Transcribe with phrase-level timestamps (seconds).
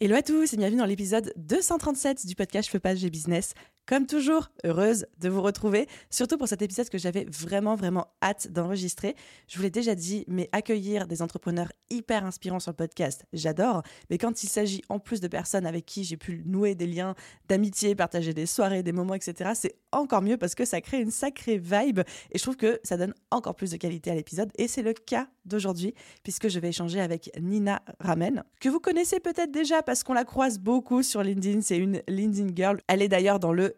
[0.00, 3.54] Hello à tous et bienvenue dans l'épisode 237 du podcast Je pas business.
[3.88, 8.52] Comme toujours, heureuse de vous retrouver, surtout pour cet épisode que j'avais vraiment, vraiment hâte
[8.52, 9.16] d'enregistrer.
[9.46, 13.82] Je vous l'ai déjà dit, mais accueillir des entrepreneurs hyper inspirants sur le podcast, j'adore.
[14.10, 17.14] Mais quand il s'agit en plus de personnes avec qui j'ai pu nouer des liens
[17.48, 21.10] d'amitié, partager des soirées, des moments, etc., c'est encore mieux parce que ça crée une
[21.10, 24.50] sacrée vibe et je trouve que ça donne encore plus de qualité à l'épisode.
[24.58, 29.18] Et c'est le cas d'aujourd'hui, puisque je vais échanger avec Nina Ramen, que vous connaissez
[29.18, 31.62] peut-être déjà parce qu'on la croise beaucoup sur LinkedIn.
[31.62, 32.82] C'est une LinkedIn Girl.
[32.86, 33.77] Elle est d'ailleurs dans le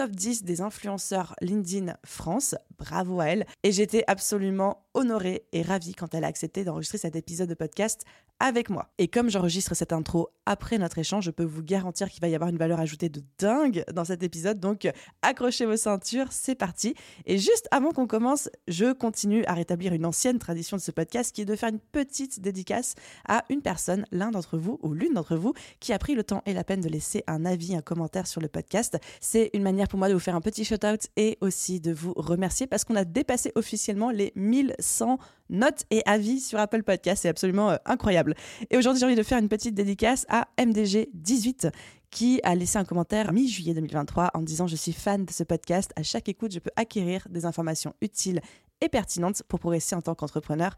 [0.00, 2.54] top 10 des influenceurs LinkedIn France.
[2.78, 3.44] Bravo à elle.
[3.62, 8.06] Et j'étais absolument honorée et ravie quand elle a accepté d'enregistrer cet épisode de podcast
[8.40, 8.88] avec moi.
[8.96, 12.34] Et comme j'enregistre cette intro après notre échange, je peux vous garantir qu'il va y
[12.34, 14.58] avoir une valeur ajoutée de dingue dans cet épisode.
[14.58, 14.90] Donc
[15.20, 16.94] accrochez vos ceintures, c'est parti.
[17.26, 21.34] Et juste avant qu'on commence, je continue à rétablir une ancienne tradition de ce podcast
[21.34, 22.94] qui est de faire une petite dédicace
[23.28, 26.42] à une personne, l'un d'entre vous ou l'une d'entre vous, qui a pris le temps
[26.46, 28.98] et la peine de laisser un avis, un commentaire sur le podcast.
[29.20, 32.14] C'est une manière pour moi de vous faire un petit shout-out et aussi de vous
[32.16, 35.18] remercier parce qu'on a dépassé officiellement les 1100
[35.50, 37.22] notes et avis sur Apple Podcast.
[37.22, 38.34] C'est absolument euh, incroyable.
[38.70, 41.72] Et aujourd'hui, j'ai envie de faire une petite dédicace à MDG18
[42.10, 45.92] qui a laissé un commentaire mi-juillet 2023 en disant Je suis fan de ce podcast.
[45.96, 48.40] À chaque écoute, je peux acquérir des informations utiles
[48.80, 50.76] et pertinentes pour progresser en tant qu'entrepreneur.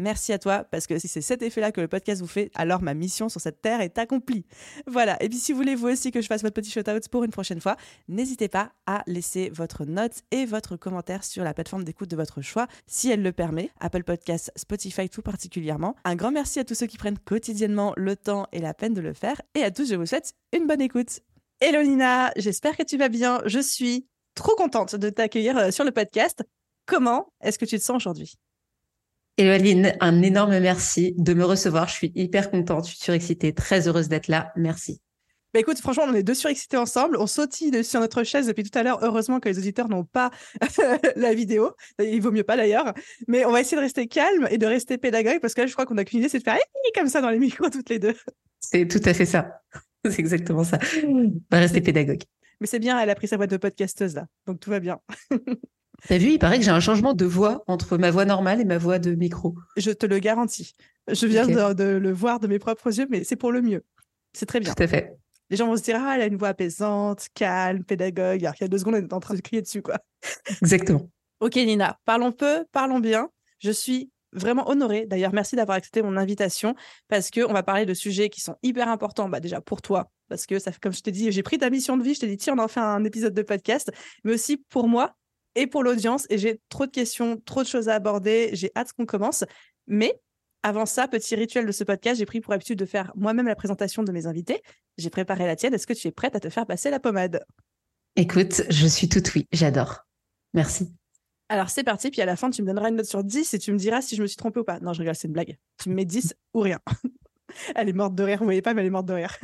[0.00, 2.82] Merci à toi, parce que si c'est cet effet-là que le podcast vous fait, alors
[2.82, 4.44] ma mission sur cette terre est accomplie.
[4.88, 7.22] Voilà, et puis si vous voulez vous aussi que je fasse votre petit shout-out pour
[7.22, 7.76] une prochaine fois,
[8.08, 12.42] n'hésitez pas à laisser votre note et votre commentaire sur la plateforme d'écoute de votre
[12.42, 15.94] choix, si elle le permet, Apple Podcasts, Spotify tout particulièrement.
[16.04, 19.00] Un grand merci à tous ceux qui prennent quotidiennement le temps et la peine de
[19.00, 21.20] le faire, et à tous, je vous souhaite une bonne écoute.
[21.60, 25.84] Hello Nina, j'espère que tu vas bien, je suis trop contente de t'accueillir euh, sur
[25.84, 26.42] le podcast.
[26.86, 28.34] Comment est-ce que tu te sens aujourd'hui?
[29.36, 31.88] Et Aline, un énorme merci de me recevoir.
[31.88, 34.52] Je suis hyper contente, je suis surexcitée, très heureuse d'être là.
[34.56, 35.00] Merci.
[35.52, 37.16] Bah écoute, franchement, on est deux surexcités ensemble.
[37.16, 38.98] On sautille sur notre chaise depuis tout à l'heure.
[39.02, 40.32] Heureusement que les auditeurs n'ont pas
[41.16, 41.70] la vidéo.
[42.00, 42.92] Il vaut mieux pas d'ailleurs.
[43.28, 45.72] Mais on va essayer de rester calme et de rester pédagogue parce que là, je
[45.72, 46.58] crois qu'on a qu'une idée, c'est de faire
[46.92, 48.16] comme ça dans les micros toutes les deux.
[48.58, 49.60] C'est tout à fait ça.
[50.04, 50.78] C'est exactement ça.
[51.06, 52.22] On va rester pédagogue.
[52.60, 54.26] Mais c'est bien, elle a pris sa boîte de podcasteuse là.
[54.46, 55.00] Donc tout va bien.
[56.06, 58.64] T'as vu, il paraît que j'ai un changement de voix entre ma voix normale et
[58.64, 59.54] ma voix de micro.
[59.76, 60.74] Je te le garantis.
[61.08, 63.84] Je viens de, le voir de mes propres yeux, mais c'est pour le mieux.
[64.32, 64.74] C'est très bien.
[64.74, 65.16] Tout à fait.
[65.50, 68.44] Les gens vont se dire, ah, elle a une voix apaisante, calme, pédagogue.
[68.44, 69.98] Alors qu'il y a deux secondes, elle est en train de crier dessus, quoi.
[70.62, 71.08] Exactement.
[71.40, 73.30] ok, Nina, parlons peu, parlons bien.
[73.58, 75.06] Je suis vraiment honorée.
[75.06, 76.74] D'ailleurs, merci d'avoir accepté mon invitation
[77.08, 80.46] parce qu'on va parler de sujets qui sont hyper importants, bah, déjà pour toi, parce
[80.46, 82.36] que ça, comme je t'ai dit, j'ai pris ta mission de vie, je t'ai dit,
[82.36, 83.90] tiens, on en fait un épisode de podcast,
[84.24, 85.14] mais aussi pour moi,
[85.54, 86.26] et pour l'audience.
[86.30, 88.50] Et j'ai trop de questions, trop de choses à aborder.
[88.52, 89.44] J'ai hâte qu'on commence.
[89.86, 90.20] Mais
[90.62, 93.54] avant ça, petit rituel de ce podcast, j'ai pris pour habitude de faire moi-même la
[93.54, 94.62] présentation de mes invités.
[94.96, 95.74] J'ai préparé la tienne.
[95.74, 97.44] Est-ce que tu es prête à te faire passer la pommade?
[98.16, 99.46] Écoute, je suis toute oui.
[99.52, 100.06] J'adore.
[100.54, 100.90] Merci.
[101.50, 103.58] Alors c'est parti, puis à la fin, tu me donneras une note sur 10 et
[103.58, 104.80] tu me diras si je me suis trompée ou pas.
[104.80, 105.58] Non, je rigole, c'est une blague.
[105.82, 106.78] Tu me mets 10 ou rien.
[107.74, 109.36] elle est morte de rire, vous voyez pas, mais elle est morte de rire.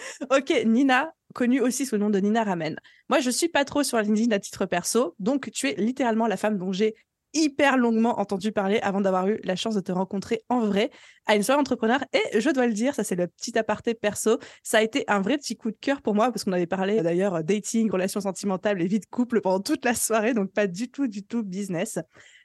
[0.30, 2.76] ok, Nina, connue aussi sous le nom de Nina Ramen.
[3.08, 6.36] Moi, je suis pas trop sur LinkedIn à titre perso, donc tu es littéralement la
[6.36, 6.94] femme dont j'ai
[7.32, 10.90] hyper longuement entendu parler avant d'avoir eu la chance de te rencontrer en vrai
[11.26, 12.04] à une soirée entrepreneur.
[12.12, 15.20] Et je dois le dire, ça c'est le petit aparté perso, ça a été un
[15.20, 18.82] vrai petit coup de cœur pour moi parce qu'on avait parlé d'ailleurs dating, relations sentimentales
[18.82, 21.98] et vie de couple pendant toute la soirée, donc pas du tout, du tout business.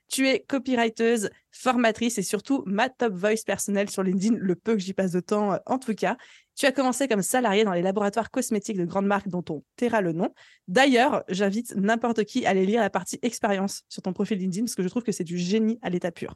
[0.08, 4.80] Tu es copywriteuse, formatrice et surtout ma top voice personnelle sur LinkedIn, le peu que
[4.80, 6.18] j'y passe de temps euh, en tout cas.
[6.56, 10.02] Tu as commencé comme salarié dans les laboratoires cosmétiques de grandes marques dont on taira
[10.02, 10.34] le nom.
[10.68, 14.76] D'ailleurs, j'invite n'importe qui à aller lire la partie expérience sur ton profil LinkedIn parce
[14.76, 16.36] que je trouve que c'est du génie à l'état pur.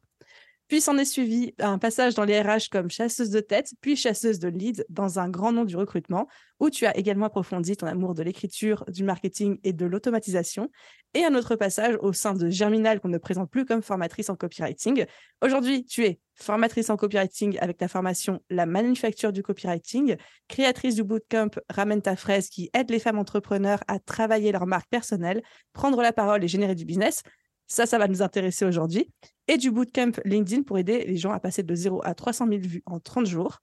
[0.70, 4.38] Puis s'en est suivi un passage dans les RH comme chasseuse de tête, puis chasseuse
[4.38, 6.28] de lead dans un grand nom du recrutement,
[6.60, 10.70] où tu as également approfondi ton amour de l'écriture, du marketing et de l'automatisation,
[11.16, 14.36] et un autre passage au sein de Germinal qu'on ne présente plus comme formatrice en
[14.36, 15.06] copywriting.
[15.42, 20.18] Aujourd'hui, tu es formatrice en copywriting avec ta formation La manufacture du copywriting,
[20.48, 24.90] créatrice du bootcamp Ramène ta fraise qui aide les femmes entrepreneurs à travailler leur marque
[24.90, 25.42] personnelle,
[25.74, 27.24] prendre la parole et générer du business.
[27.70, 29.10] Ça, ça va nous intéresser aujourd'hui.
[29.48, 32.60] Et du bootcamp LinkedIn pour aider les gens à passer de 0 à 300 000
[32.62, 33.60] vues en 30 jours.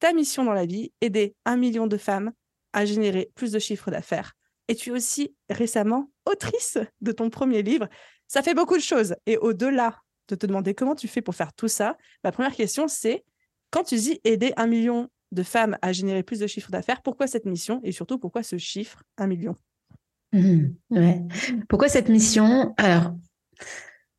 [0.00, 2.32] ta mission dans la vie, aider un million de femmes
[2.72, 4.34] à générer plus de chiffres d'affaires.
[4.68, 7.88] Et tu es aussi récemment autrice de ton premier livre.
[8.26, 9.14] Ça fait beaucoup de choses.
[9.26, 12.88] Et au-delà de te demander comment tu fais pour faire tout ça, ma première question,
[12.88, 13.24] c'est
[13.70, 17.26] quand tu dis aider un million de femmes à générer plus de chiffres d'affaires, pourquoi
[17.26, 19.54] cette mission et surtout pourquoi ce chiffre, un million?
[20.32, 21.28] Mmh.
[21.68, 22.74] Pourquoi cette mission?
[22.76, 23.14] Alors,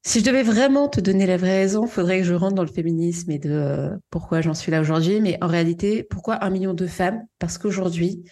[0.06, 2.72] si je devais vraiment te donner la vraie raison, faudrait que je rentre dans le
[2.72, 5.20] féminisme et de euh, pourquoi j'en suis là aujourd'hui.
[5.20, 7.26] Mais en réalité, pourquoi un million de femmes?
[7.40, 8.24] Parce qu'aujourd'hui,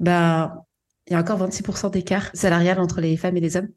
[0.00, 0.66] bah,
[1.06, 3.68] il y a encore 26% d'écart salarial entre les femmes et les hommes.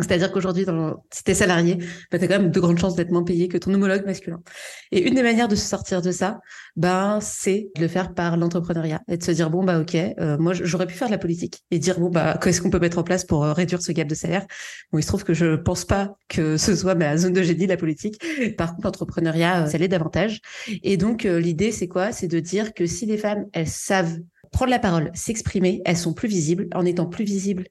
[0.00, 0.66] C'est-à-dire qu'aujourd'hui,
[1.12, 1.78] si tu es salarié,
[2.10, 4.42] bah, tu as quand même de grandes chances d'être moins payé que ton homologue masculin.
[4.90, 6.40] Et une des manières de se sortir de ça,
[6.74, 10.36] ben, c'est de le faire par l'entrepreneuriat et de se dire, bon, bah, OK, euh,
[10.38, 12.98] moi, j'aurais pu faire de la politique et dire, bon, bah, qu'est-ce qu'on peut mettre
[12.98, 14.44] en place pour euh, réduire ce gap de salaire?
[14.90, 17.68] Bon, il se trouve que je pense pas que ce soit ma zone de génie,
[17.68, 18.20] la politique.
[18.56, 20.40] Par contre, l'entrepreneuriat, euh, ça l'est davantage.
[20.82, 22.10] Et donc, l'idée, c'est quoi?
[22.10, 24.18] C'est de dire que si les femmes, elles savent
[24.50, 26.68] prendre la parole, s'exprimer, elles sont plus visibles.
[26.74, 27.66] En étant plus visibles,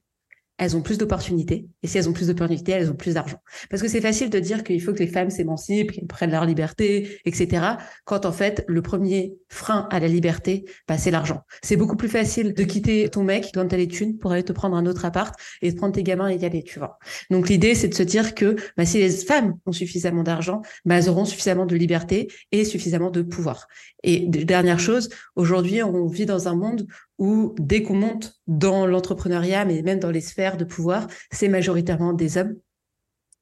[0.58, 1.66] elles ont plus d'opportunités.
[1.82, 3.38] Et si elles ont plus d'opportunités, elles ont plus d'argent.
[3.70, 6.44] Parce que c'est facile de dire qu'il faut que les femmes s'émancipent, qu'elles prennent leur
[6.44, 7.66] liberté, etc.
[8.04, 11.42] Quand en fait, le premier frein à la liberté, bah, c'est l'argent.
[11.62, 14.76] C'est beaucoup plus facile de quitter ton mec dans ta thunes pour aller te prendre
[14.76, 16.98] un autre appart et de prendre tes gamins et y aller, tu vois.
[17.30, 20.96] Donc l'idée, c'est de se dire que bah, si les femmes ont suffisamment d'argent, bah,
[20.96, 23.66] elles auront suffisamment de liberté et suffisamment de pouvoir.
[24.04, 26.86] Et dernière chose, aujourd'hui, on vit dans un monde
[27.18, 32.12] où dès qu'on monte dans l'entrepreneuriat, mais même dans les sphères de pouvoir, c'est majoritairement
[32.12, 32.56] des hommes.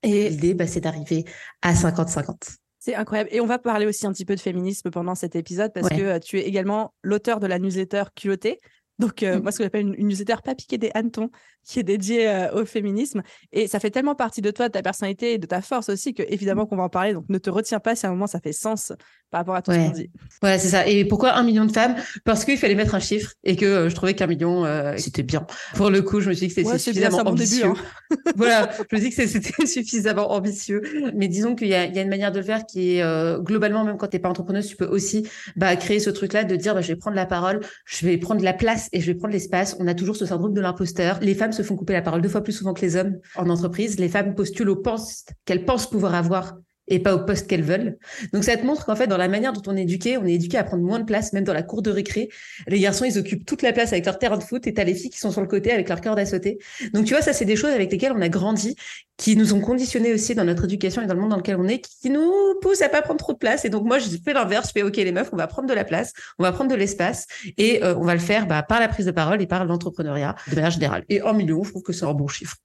[0.03, 1.25] Et l'idée, bah, c'est d'arriver
[1.63, 2.57] à 50-50.
[2.79, 3.31] C'est incroyable.
[3.33, 6.03] Et on va parler aussi un petit peu de féminisme pendant cet épisode parce que
[6.03, 8.59] euh, tu es également l'auteur de la newsletter Culotté.
[8.99, 9.43] Donc, euh, mm.
[9.43, 11.31] moi, ce que j'appelle une, newsletter pas piquée des hannetons,
[11.65, 13.23] qui est dédiée euh, au féminisme.
[13.53, 16.13] Et ça fait tellement partie de toi, de ta personnalité et de ta force aussi,
[16.13, 17.13] que évidemment qu'on va en parler.
[17.13, 18.93] Donc, ne te retiens pas si à un moment ça fait sens
[19.33, 20.11] par rapport à tout ce qu'on dit.
[20.41, 20.87] Voilà, c'est ça.
[20.87, 21.97] Et pourquoi un million de femmes?
[22.25, 24.65] Parce qu'il fallait mettre un chiffre et que euh, je trouvais qu'un million,
[24.97, 25.47] c'était bien.
[25.75, 27.63] Pour le coup, je me suis dit que c'était suffisamment ambitieux.
[27.63, 27.79] Début,
[28.11, 28.33] hein.
[28.37, 30.83] voilà, je me dis que c'était suffisamment ambitieux.
[31.17, 33.97] Mais disons qu'il y, y, a une manière de le faire qui est globalement, même
[33.97, 35.27] quand tu n'es pas entrepreneuse, tu peux aussi
[35.57, 38.43] bah, créer ce truc-là de dire bah, je vais prendre la parole, je vais prendre
[38.43, 39.77] la place et je vais prendre l'espace.
[39.81, 41.19] On a toujours ce syndrome de l'imposteur.
[41.23, 43.49] Les femmes se font couper la parole deux fois plus souvent que les hommes en
[43.49, 43.99] entreprise.
[43.99, 46.57] Les femmes postulent au poste qu'elles pensent pouvoir avoir
[46.93, 47.97] et pas au poste qu'elles veulent.
[48.35, 50.35] Donc ça te montre qu'en fait, dans la manière dont on est éduqué, on est
[50.35, 52.29] éduqué à prendre moins de place, même dans la cour de récré.
[52.69, 54.95] Les garçons, ils occupent toute la place avec leur terrain de foot et t'as les
[54.95, 56.59] filles qui sont sur le côté avec leur cœur à sauter.
[56.93, 58.77] Donc tu vois, ça c'est des choses avec lesquelles on a grandi,
[59.17, 61.67] qui nous ont conditionnés aussi dans notre éducation et dans le monde dans lequel on
[61.67, 62.31] est, qui nous
[62.61, 63.65] poussent à pas prendre trop de place.
[63.65, 65.75] Et donc moi, je fais l'inverse, je fais OK les meufs, on va prendre de
[65.75, 68.81] la place, on va prendre de l'espace et euh, on va le faire bah, par
[68.81, 71.05] la prise de parole et par l'entrepreneuriat de manière générale.
[71.09, 72.57] Et en million, je trouve que c'est un bon chiffre.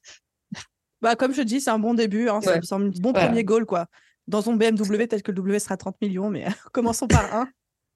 [1.02, 3.88] Bah, comme je dis, c'est un bon début, hein, c'est un bon premier goal, quoi
[4.28, 7.48] dans son BMW, peut-être que le W sera 30 millions, mais commençons par un.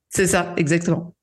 [0.09, 1.13] C'est ça, exactement.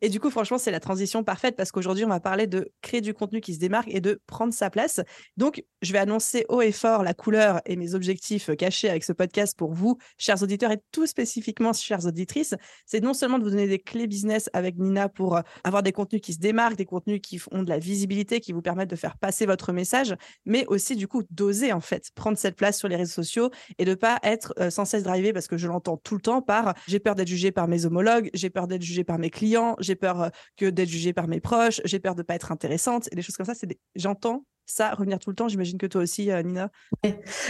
[0.00, 3.00] Et du coup, franchement, c'est la transition parfaite parce qu'aujourd'hui, on va parler de créer
[3.00, 5.00] du contenu qui se démarque et de prendre sa place.
[5.36, 9.12] Donc, je vais annoncer haut et fort la couleur et mes objectifs cachés avec ce
[9.12, 12.54] podcast pour vous, chers auditeurs, et tout spécifiquement, chères auditrices.
[12.86, 15.92] C'est non seulement de vous donner des clés business avec Nina pour euh, avoir des
[15.92, 18.96] contenus qui se démarquent, des contenus qui ont de la visibilité, qui vous permettent de
[18.96, 22.88] faire passer votre message, mais aussi, du coup, d'oser, en fait, prendre cette place sur
[22.88, 25.96] les réseaux sociaux et de pas être euh, sans cesse drivé parce que je l'entends
[25.96, 29.04] tout le temps par j'ai peur d'être jugé par mes homologues, j'ai peur d'être jugé
[29.04, 32.20] par mes clients, j'ai peur euh, que d'être jugée par mes proches, j'ai peur de
[32.20, 33.54] ne pas être intéressante, et des choses comme ça.
[33.54, 35.48] C'est J'entends ça revenir tout le temps.
[35.48, 36.70] J'imagine que toi aussi, euh, Nina.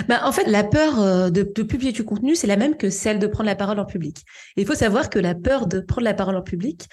[0.08, 3.18] Bah, en fait, la peur euh, de, publier du contenu, c'est la même que celle
[3.18, 4.24] de prendre la parole en public.
[4.56, 6.88] il faut savoir que la peur de prendre la parole en public,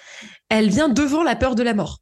[0.48, 1.98] elle vient devant la peur de la mort.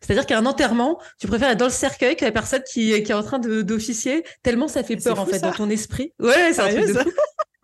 [0.00, 3.12] C'est-à-dire qu'à un enterrement, tu préfères être dans le cercueil que la personne qui, qui
[3.12, 6.12] est en train d'officier, tellement ça fait peur en fait dans ton esprit.
[6.20, 6.92] Ouais, c'est un truc de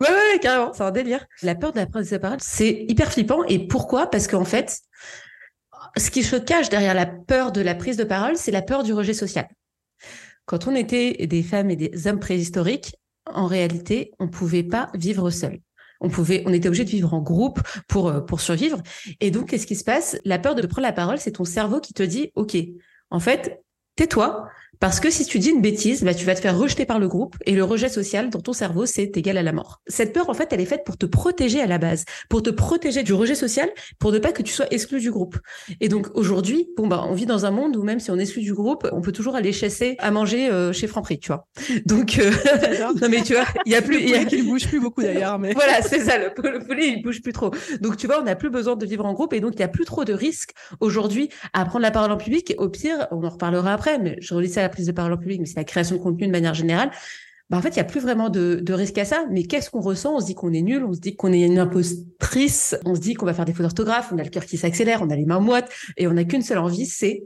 [0.03, 1.25] Ouais, carrément, c'est un délire.
[1.41, 3.43] La peur de la prise de parole, c'est hyper flippant.
[3.45, 4.07] Et pourquoi?
[4.09, 4.81] Parce qu'en fait,
[5.97, 8.83] ce qui se cache derrière la peur de la prise de parole, c'est la peur
[8.83, 9.47] du rejet social.
[10.45, 12.95] Quand on était des femmes et des hommes préhistoriques,
[13.25, 15.59] en réalité, on pouvait pas vivre seul.
[16.01, 18.81] On était obligé de vivre en groupe pour euh, pour survivre.
[19.21, 20.17] Et donc, qu'est-ce qui se passe?
[20.25, 22.57] La peur de prendre la parole, c'est ton cerveau qui te dit, ok,
[23.09, 23.63] en fait,
[23.95, 24.49] tais-toi,
[24.83, 27.07] parce que si tu dis une bêtise, bah, tu vas te faire rejeter par le
[27.07, 29.81] groupe et le rejet social dans ton cerveau, c'est égal à la mort.
[29.87, 32.49] Cette peur, en fait, elle est faite pour te protéger à la base, pour te
[32.49, 35.37] protéger du rejet social, pour ne pas que tu sois exclu du groupe.
[35.79, 38.23] Et donc aujourd'hui, bon bah, on vit dans un monde où même si on est
[38.23, 41.47] exclu du groupe, on peut toujours aller chasser à manger euh, chez Franprix, tu vois.
[41.85, 42.29] Donc euh,
[43.01, 45.01] non mais tu vois, il y a plus, il y a qui bouge plus beaucoup
[45.01, 47.51] d'ailleurs, mais voilà, c'est ça, le, poulet il bouge plus trop.
[47.79, 49.63] Donc tu vois, on n'a plus besoin de vivre en groupe et donc il y
[49.63, 52.53] a plus trop de risques aujourd'hui à prendre la parole en public.
[52.57, 55.13] Au pire, on en reparlera après, mais je relis ça à la prise de parole
[55.13, 56.91] en public, mais c'est la création de contenu de manière générale.
[57.49, 59.25] bah, en fait, il n'y a plus vraiment de, risque à ça.
[59.31, 60.15] Mais qu'est-ce qu'on ressent?
[60.15, 62.99] On se dit qu'on est nul, on se dit qu'on est une impostrice, on se
[62.99, 65.15] dit qu'on va faire des fautes d'orthographe, on a le cœur qui s'accélère, on a
[65.15, 67.23] les mains moites, et on n'a qu'une seule envie, c'est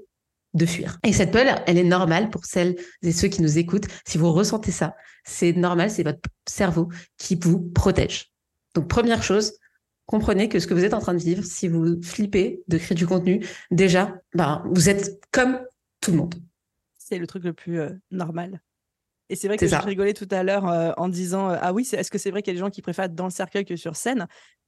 [0.53, 0.97] de fuir.
[1.03, 3.87] Et cette peur, elle est normale pour celles et ceux qui nous écoutent.
[4.05, 8.31] Si vous ressentez ça, c'est normal, c'est votre cerveau qui vous protège.
[8.73, 9.53] Donc, première chose,
[10.05, 12.95] comprenez que ce que vous êtes en train de vivre, si vous flippez de créer
[12.95, 15.59] du contenu, déjà, bah, vous êtes comme
[16.01, 16.35] tout le monde.
[17.07, 18.61] C'est le truc le plus euh, normal.
[19.29, 21.87] Et c'est vrai que je rigolais tout à l'heure euh, en disant euh, Ah oui,
[21.89, 23.63] est-ce que c'est vrai qu'il y a des gens qui préfèrent être dans le cercueil
[23.63, 24.27] que sur scène?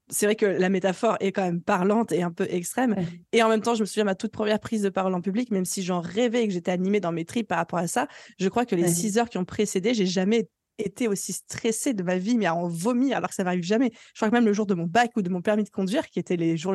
[0.09, 2.95] C'est vrai que la métaphore est quand même parlante et un peu extrême.
[3.33, 5.21] Et en même temps, je me souviens de ma toute première prise de parole en
[5.21, 7.87] public, même si j'en rêvais et que j'étais animée dans mes tripes par rapport à
[7.87, 8.07] ça,
[8.39, 12.03] je crois que les six heures qui ont précédé, j'ai jamais été aussi stressée de
[12.03, 13.91] ma vie, mais à en vomir, alors que ça m'arrive jamais.
[13.93, 16.07] Je crois que même le jour de mon bac ou de mon permis de conduire,
[16.07, 16.73] qui étaient les jours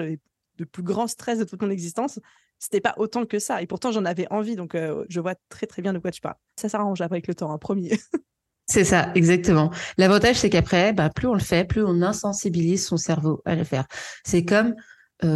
[0.59, 2.21] de plus grand stress de toute mon existence,
[2.59, 3.63] c'était pas autant que ça.
[3.63, 6.21] Et pourtant, j'en avais envie, donc euh, je vois très très bien de quoi tu
[6.21, 6.37] parles.
[6.57, 7.99] Ça s'arrange après avec le temps, hein, premier.
[8.67, 9.71] C'est ça, exactement.
[9.99, 13.65] L'avantage, c'est qu'après, bah, plus on le fait, plus on insensibilise son cerveau à le
[13.65, 13.87] faire.
[14.25, 14.75] C'est comme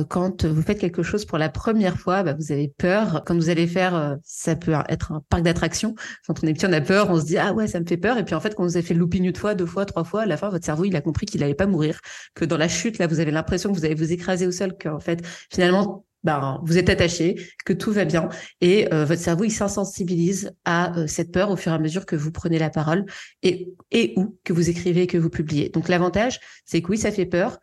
[0.08, 3.22] quand vous faites quelque chose pour la première fois, bah, vous avez peur.
[3.24, 5.94] Quand vous allez faire, euh, ça peut être un parc d'attractions.
[6.26, 7.96] Quand on est petit, on a peur, on se dit ah ouais, ça me fait
[7.96, 8.18] peur.
[8.18, 10.04] Et puis en fait, quand vous avez fait le looping une fois, deux fois, trois
[10.04, 12.00] fois, à la fin, votre cerveau il a compris qu'il n'allait pas mourir,
[12.34, 14.74] que dans la chute là, vous avez l'impression que vous allez vous écraser au sol,
[14.80, 18.28] qu'en fait finalement ben, vous êtes attaché, que tout va bien,
[18.60, 22.16] et euh, votre cerveau il s'insensibilise à cette peur au fur et à mesure que
[22.16, 23.04] vous prenez la parole
[23.44, 25.68] et et ou que vous écrivez et que vous publiez.
[25.68, 27.58] Donc l'avantage, c'est que oui, ça fait peur,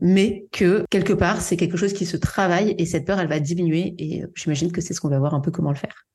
[0.00, 3.40] mais que quelque part, c'est quelque chose qui se travaille et cette peur, elle va
[3.40, 3.94] diminuer.
[3.98, 6.06] Et euh, j'imagine que c'est ce qu'on va voir un peu comment le faire.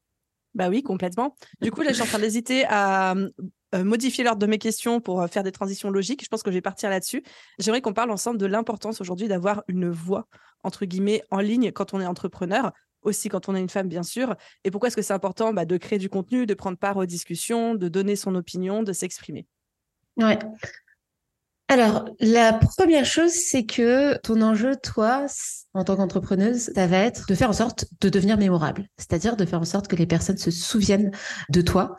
[0.53, 1.36] Bah oui, complètement.
[1.62, 3.13] Du coup, là, je suis en train d'hésiter à
[3.75, 6.24] euh, modifier l'ordre de mes questions pour euh, faire des transitions logiques.
[6.24, 7.24] Je pense que je vais partir là-dessus.
[7.60, 10.27] J'aimerais qu'on parle ensemble de l'importance aujourd'hui d'avoir une voix,
[10.63, 14.03] entre guillemets, en ligne quand on est entrepreneur, aussi quand on est une femme, bien
[14.03, 14.36] sûr.
[14.63, 17.05] Et pourquoi est-ce que c'est important bah, de créer du contenu, de prendre part aux
[17.05, 19.45] discussions, de donner son opinion, de s'exprimer?
[20.17, 20.39] Ouais.
[21.67, 25.25] Alors, la première chose, c'est que ton enjeu, toi,
[25.74, 28.88] en tant qu'entrepreneuse, ça va être de faire en sorte de devenir mémorable.
[28.98, 31.12] C'est-à-dire de faire en sorte que les personnes se souviennent
[31.50, 31.98] de toi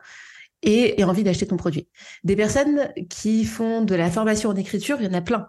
[0.63, 1.89] et aient envie d'acheter ton produit.
[2.23, 5.49] Des personnes qui font de la formation en écriture, il y en a plein.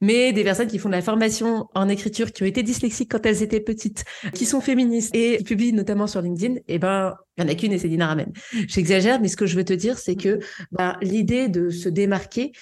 [0.00, 3.26] Mais des personnes qui font de la formation en écriture, qui ont été dyslexiques quand
[3.26, 7.42] elles étaient petites, qui sont féministes et qui publient notamment sur LinkedIn, eh ben, il
[7.42, 8.32] y en a qu'une et c'est Dina Ramen.
[8.68, 10.38] J'exagère, mais ce que je veux te dire, c'est que
[10.70, 12.52] ben, l'idée de se démarquer,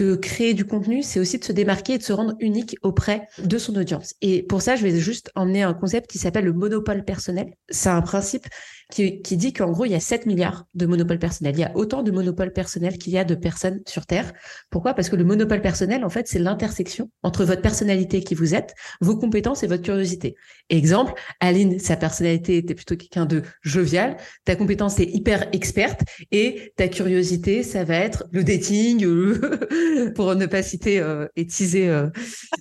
[0.00, 3.28] de créer du contenu, c'est aussi de se démarquer et de se rendre unique auprès
[3.38, 4.14] de son audience.
[4.22, 7.52] Et pour ça, je vais juste emmener un concept qui s'appelle le monopole personnel.
[7.68, 8.46] C'est un principe
[8.90, 11.54] qui, qui dit qu'en gros, il y a 7 milliards de monopoles personnels.
[11.56, 14.32] Il y a autant de monopoles personnels qu'il y a de personnes sur Terre.
[14.70, 14.94] Pourquoi?
[14.94, 18.74] Parce que le monopole personnel, en fait, c'est l'intersection entre votre personnalité qui vous êtes,
[19.00, 20.34] vos compétences et votre curiosité.
[20.68, 26.72] Exemple, Aline, sa personnalité était plutôt quelqu'un de jovial, ta compétence est hyper experte et
[26.76, 29.04] ta curiosité, ça va être le dating,
[30.14, 32.08] pour ne pas citer euh, et teaser euh,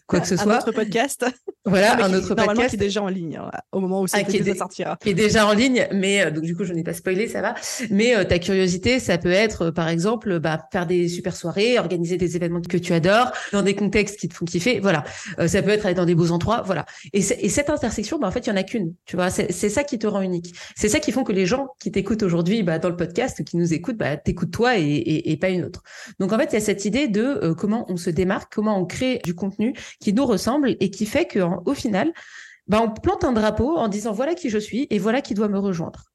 [0.08, 0.56] quoi que ce soit.
[0.56, 1.26] Un autre podcast.
[1.66, 2.70] Voilà, un autre podcast.
[2.70, 4.98] qui est déjà en ligne hein, au moment où ça ah, sortira.
[5.02, 7.42] Qui est déjà en ligne, mais euh, donc du coup je n'ai pas spoilé, ça
[7.42, 7.56] va.
[7.90, 11.80] Mais euh, ta curiosité, ça peut être euh, par exemple bah, faire des super soirées,
[11.80, 15.04] organiser des événements que tu adores dans des contextes qui te font kiffer, voilà.
[15.48, 16.86] ça peut être aller dans des beaux endroits, voilà.
[17.14, 19.30] Et, et cette intersection, bah, en fait il y en a qu'une, tu vois.
[19.30, 20.54] C'est ça qui te rend unique.
[20.76, 23.58] C'est ça qui font que les gens qui t'écoutent aujourd'hui bah, dans le podcast, qui
[23.58, 25.84] nous écoutent, bah, t'écoutent toi et, pas une autre.
[26.20, 28.86] Donc en fait il y a cette idée de comment on se démarque, comment on
[28.86, 32.12] crée du contenu qui nous ressemble et qui fait qu'au final
[32.70, 35.50] bah, on plante un drapeau en disant voilà qui je suis et voilà qui doit
[35.50, 36.06] me rejoindre.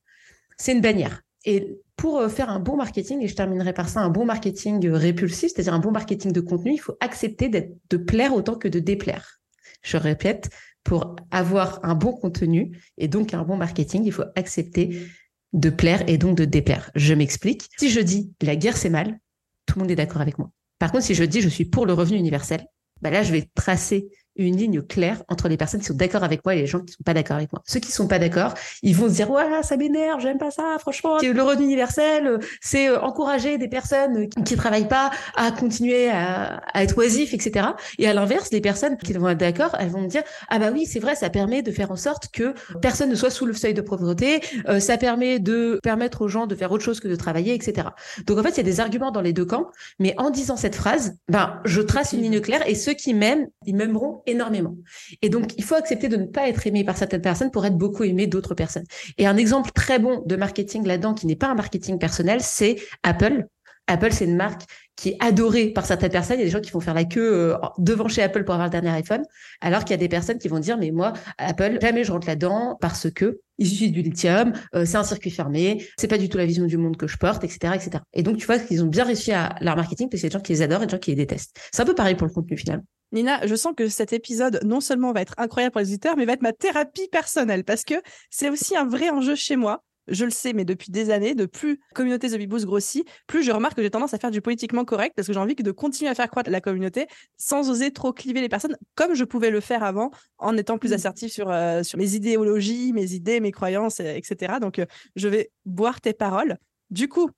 [0.56, 1.20] C'est une bannière.
[1.44, 4.86] Et pour euh, faire un bon marketing, et je terminerai par ça, un bon marketing
[4.86, 8.68] euh, répulsif, c'est-à-dire un bon marketing de contenu, il faut accepter de plaire autant que
[8.68, 9.40] de déplaire.
[9.82, 10.48] Je répète,
[10.84, 15.08] pour avoir un bon contenu et donc un bon marketing, il faut accepter
[15.52, 16.90] de plaire et donc de déplaire.
[16.94, 17.68] Je m'explique.
[17.78, 19.18] Si je dis la guerre c'est mal,
[19.66, 20.50] tout le monde est d'accord avec moi.
[20.78, 22.64] Par contre, si je dis je suis pour le revenu universel,
[23.00, 26.44] bah là je vais tracer une ligne claire entre les personnes qui sont d'accord avec
[26.44, 27.62] moi et les gens qui sont pas d'accord avec moi.
[27.66, 30.76] Ceux qui sont pas d'accord, ils vont se dire ouais ça m'énerve, j'aime pas ça,
[30.78, 31.18] franchement.
[31.22, 36.96] Le revenu universel, c'est euh, encourager des personnes qui travaillent pas à continuer à, être
[36.98, 37.68] oisifs, etc.
[37.98, 40.86] Et à l'inverse, les personnes qui vont être d'accord, elles vont dire ah bah oui
[40.86, 43.74] c'est vrai, ça permet de faire en sorte que personne ne soit sous le seuil
[43.74, 47.16] de pauvreté, euh, ça permet de permettre aux gens de faire autre chose que de
[47.16, 47.88] travailler, etc.
[48.26, 50.56] Donc en fait il y a des arguments dans les deux camps, mais en disant
[50.56, 54.76] cette phrase, ben je trace une ligne claire et ceux qui m'aiment, ils m'aimeront énormément.
[55.22, 57.76] Et donc, il faut accepter de ne pas être aimé par certaines personnes pour être
[57.76, 58.84] beaucoup aimé d'autres personnes.
[59.18, 62.76] Et un exemple très bon de marketing là-dedans, qui n'est pas un marketing personnel, c'est
[63.02, 63.46] Apple.
[63.86, 64.62] Apple, c'est une marque
[64.96, 66.36] qui est adorée par certaines personnes.
[66.36, 68.54] Il y a des gens qui vont faire la queue euh, devant chez Apple pour
[68.54, 69.22] avoir le dernier iPhone,
[69.60, 72.26] alors qu'il y a des personnes qui vont dire, mais moi, Apple, jamais je rentre
[72.26, 76.28] là-dedans parce que il suffit du lithium, euh, c'est un circuit fermé, c'est pas du
[76.28, 78.02] tout la vision du monde que je porte, etc., etc.
[78.12, 80.30] Et donc, tu vois qu'ils ont bien réussi à leur marketing parce qu'il y a
[80.30, 81.56] des gens qui les adorent et des gens qui les détestent.
[81.72, 82.84] C'est un peu pareil pour le contenu finalement.
[83.14, 86.24] Nina, je sens que cet épisode, non seulement va être incroyable pour les auditeurs, mais
[86.24, 87.94] va être ma thérapie personnelle parce que
[88.28, 91.46] c'est aussi un vrai enjeu chez moi je le sais, mais depuis des années, de
[91.46, 94.40] plus la communauté The Big grossit, plus je remarque que j'ai tendance à faire du
[94.40, 97.06] politiquement correct parce que j'ai envie de continuer à faire croître la communauté
[97.36, 100.90] sans oser trop cliver les personnes comme je pouvais le faire avant en étant plus
[100.90, 100.94] mmh.
[100.94, 104.54] assertif sur, euh, sur mes idéologies, mes idées, mes croyances, etc.
[104.60, 106.58] Donc, euh, je vais boire tes paroles.
[106.90, 107.30] Du coup,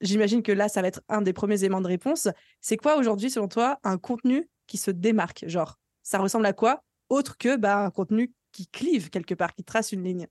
[0.00, 2.28] j'imagine que là, ça va être un des premiers éléments de réponse.
[2.60, 6.82] C'est quoi aujourd'hui, selon toi, un contenu qui se démarque Genre, ça ressemble à quoi
[7.08, 10.26] Autre que bah, un contenu qui clive quelque part, qui trace une ligne?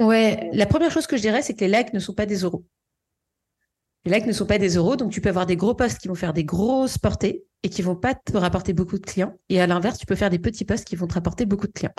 [0.00, 2.40] Ouais, la première chose que je dirais, c'est que les likes ne sont pas des
[2.40, 2.66] euros.
[4.04, 6.08] Les likes ne sont pas des euros, donc tu peux avoir des gros posts qui
[6.08, 9.36] vont faire des grosses portées et qui vont pas te rapporter beaucoup de clients.
[9.48, 11.72] Et à l'inverse, tu peux faire des petits posts qui vont te rapporter beaucoup de
[11.72, 11.94] clients.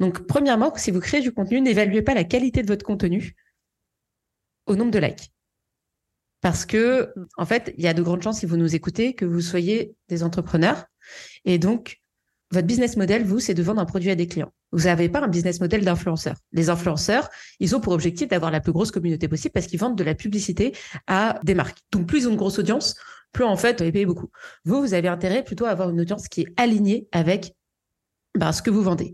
[0.00, 3.34] Donc, premièrement, si vous créez du contenu, n'évaluez pas la qualité de votre contenu
[4.66, 5.32] au nombre de likes.
[6.40, 9.24] Parce que, en fait, il y a de grandes chances, si vous nous écoutez, que
[9.24, 10.86] vous soyez des entrepreneurs.
[11.44, 12.00] Et donc,
[12.50, 14.52] votre business model, vous, c'est de vendre un produit à des clients.
[14.72, 16.36] Vous n'avez pas un business model d'influenceur.
[16.52, 17.28] Les influenceurs,
[17.60, 20.14] ils ont pour objectif d'avoir la plus grosse communauté possible parce qu'ils vendent de la
[20.14, 20.74] publicité
[21.06, 21.78] à des marques.
[21.92, 22.94] Donc, plus ils ont une grosse audience,
[23.32, 24.28] plus en fait, ils payent beaucoup.
[24.64, 27.54] Vous, vous avez intérêt plutôt à avoir une audience qui est alignée avec
[28.34, 29.12] ben, ce que vous vendez.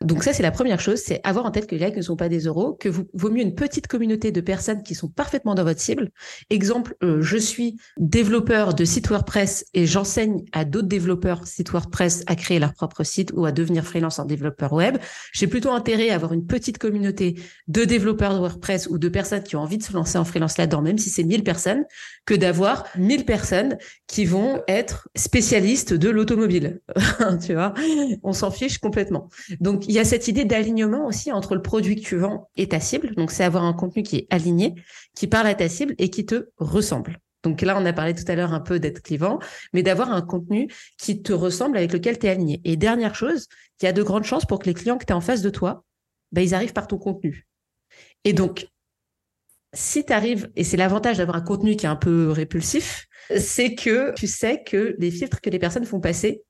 [0.00, 2.16] Donc ça, c'est la première chose, c'est avoir en tête que les likes ne sont
[2.16, 5.54] pas des euros, que vous vaut mieux une petite communauté de personnes qui sont parfaitement
[5.54, 6.10] dans votre cible.
[6.50, 12.24] Exemple, euh, je suis développeur de site WordPress et j'enseigne à d'autres développeurs site WordPress
[12.26, 14.98] à créer leur propre site ou à devenir freelance en développeur web.
[15.32, 19.54] J'ai plutôt intérêt à avoir une petite communauté de développeurs WordPress ou de personnes qui
[19.54, 21.84] ont envie de se lancer en freelance là-dedans, même si c'est 1000 personnes,
[22.24, 26.80] que d'avoir 1000 personnes qui vont être spécialistes de l'automobile.
[27.46, 27.72] tu vois,
[28.24, 29.28] on s'en complètement.
[29.60, 32.68] Donc, il y a cette idée d'alignement aussi entre le produit que tu vends et
[32.68, 33.14] ta cible.
[33.14, 34.74] Donc, c'est avoir un contenu qui est aligné,
[35.14, 37.18] qui parle à ta cible et qui te ressemble.
[37.42, 39.38] Donc là, on a parlé tout à l'heure un peu d'être clivant,
[39.72, 42.60] mais d'avoir un contenu qui te ressemble, avec lequel tu es aligné.
[42.64, 43.46] Et dernière chose,
[43.80, 45.42] il y a de grandes chances pour que les clients que tu as en face
[45.42, 45.84] de toi,
[46.32, 47.46] ben, ils arrivent par ton contenu.
[48.24, 48.66] Et donc,
[49.72, 53.74] si tu arrives, et c'est l'avantage d'avoir un contenu qui est un peu répulsif, c'est
[53.74, 56.42] que tu sais que les filtres que les personnes font passer,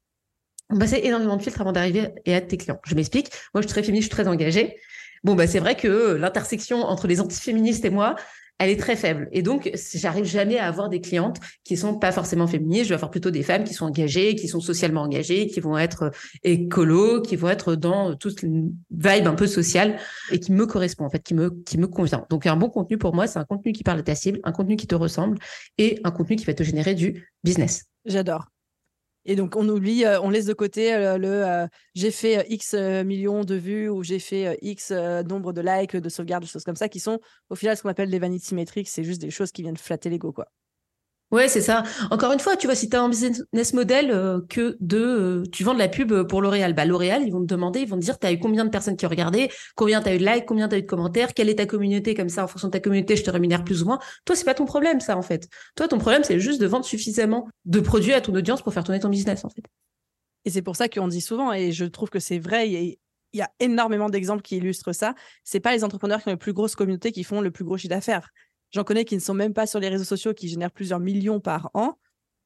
[0.79, 2.81] passait énormément de filtres avant d'arriver et être tes clients.
[2.85, 3.31] Je m'explique.
[3.55, 4.77] Moi, je suis très féministe, je suis très engagée.
[5.25, 8.17] Bon, bah, c'est vrai que l'intersection entre les antiféministes et moi,
[8.59, 9.29] elle est très faible.
[9.33, 12.85] Et donc, j'arrive jamais à avoir des clientes qui sont pas forcément féministes.
[12.85, 15.77] Je vais avoir plutôt des femmes qui sont engagées, qui sont socialement engagées, qui vont
[15.77, 16.11] être
[16.43, 19.99] écolo, qui vont être dans toute une vibe un peu sociale
[20.33, 22.25] et qui me correspond, en fait, qui me, qui me convient.
[22.31, 24.53] Donc, un bon contenu pour moi, c'est un contenu qui parle de ta cible, un
[24.53, 25.39] contenu qui te ressemble
[25.77, 27.85] et un contenu qui va te générer du business.
[28.07, 28.47] J'adore.
[29.29, 32.75] Et donc, on oublie, euh, on laisse de côté euh, le euh, j'ai fait X
[32.75, 36.77] millions de vues ou j'ai fait X nombre de likes, de sauvegardes, des choses comme
[36.77, 38.89] ça, qui sont au final ce qu'on appelle des vanity metrics.
[38.89, 40.47] C'est juste des choses qui viennent flatter l'ego, quoi.
[41.33, 41.83] Ouais, c'est ça.
[42.13, 45.43] Encore une fois, tu vois, si tu as un business model euh, que de euh,
[45.51, 47.97] tu vends de la pub pour L'Oréal, bah L'Oréal, ils vont te demander, ils vont
[47.97, 50.19] te dire tu as eu combien de personnes qui ont regardé, combien tu as eu
[50.19, 52.47] de likes, combien tu as eu de commentaires, quelle est ta communauté comme ça en
[52.47, 53.99] fonction de ta communauté, je te rémunère plus ou moins.
[54.25, 55.49] Toi, c'est pas ton problème ça en fait.
[55.75, 58.85] Toi, ton problème c'est juste de vendre suffisamment de produits à ton audience pour faire
[58.85, 59.65] tourner ton business en fait.
[60.45, 62.97] Et c'est pour ça qu'on dit souvent et je trouve que c'est vrai il
[63.33, 65.17] y a énormément d'exemples qui illustrent ça.
[65.43, 67.77] C'est pas les entrepreneurs qui ont les plus grosses communautés qui font le plus gros
[67.77, 68.31] chiffre d'affaires.
[68.77, 71.41] J'en connais qui ne sont même pas sur les réseaux sociaux, qui génèrent plusieurs millions
[71.41, 71.97] par an,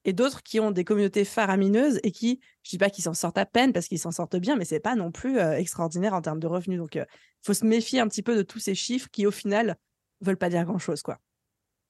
[0.05, 3.37] et d'autres qui ont des communautés faramineuses et qui, je dis pas qu'ils s'en sortent
[3.37, 6.23] à peine parce qu'ils s'en sortent bien, mais c'est pas non plus euh, extraordinaire en
[6.23, 6.79] termes de revenus.
[6.79, 7.05] Donc, il euh,
[7.43, 9.75] faut se méfier un petit peu de tous ces chiffres qui, au final,
[10.21, 11.19] veulent pas dire grand chose, quoi.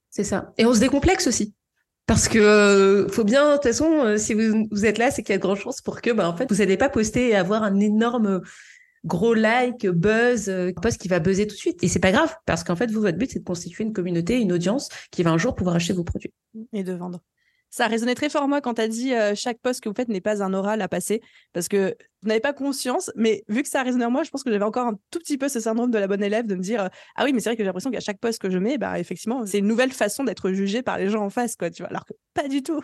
[0.09, 0.55] C'est ça.
[0.57, 1.55] Et on se décomplexe aussi.
[2.07, 5.37] Parce que euh, faut bien, de toute façon, si vous, êtes là, c'est qu'il y
[5.37, 7.63] a de grandes chances pour que, bah, en fait, vous n'allez pas poster et avoir
[7.63, 8.41] un énorme
[9.05, 11.83] gros like, buzz, euh, post qui va buzzer tout de suite.
[11.83, 14.39] Et c'est pas grave, parce qu'en fait, vous, votre but, c'est de constituer une communauté,
[14.39, 16.33] une audience qui va un jour pouvoir acheter vos produits.
[16.73, 17.21] Et de vendre.
[17.73, 19.95] Ça a résonné très fort, moi, quand tu as dit euh, chaque poste que vous
[19.95, 23.63] faites n'est pas un oral à passer, parce que vous n'avez pas conscience, mais vu
[23.63, 25.49] que ça a résonné en moi, je pense que j'avais encore un tout petit peu
[25.49, 27.63] ce syndrome de la bonne élève de me dire Ah oui, mais c'est vrai que
[27.63, 30.51] j'ai l'impression qu'à chaque poste que je mets, bah, effectivement, c'est une nouvelle façon d'être
[30.51, 32.83] jugé par les gens en face, quoi, tu vois, alors que pas du tout.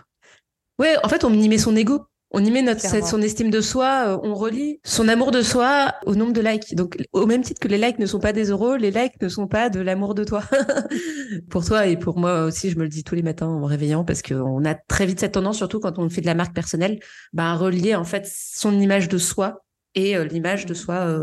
[0.78, 2.06] Ouais, en fait, on y met son ego.
[2.32, 5.94] On y met notre, son estime de soi, euh, on relie son amour de soi
[6.06, 6.74] au nombre de likes.
[6.74, 9.28] Donc, au même titre que les likes ne sont pas des euros, les likes ne
[9.28, 10.42] sont pas de l'amour de toi.
[11.50, 13.64] pour toi et pour moi aussi, je me le dis tous les matins en me
[13.64, 16.54] réveillant parce qu'on a très vite cette tendance, surtout quand on fait de la marque
[16.54, 16.98] personnelle,
[17.32, 19.62] bah, à relier en fait son image de soi
[19.94, 21.16] et l'image de soi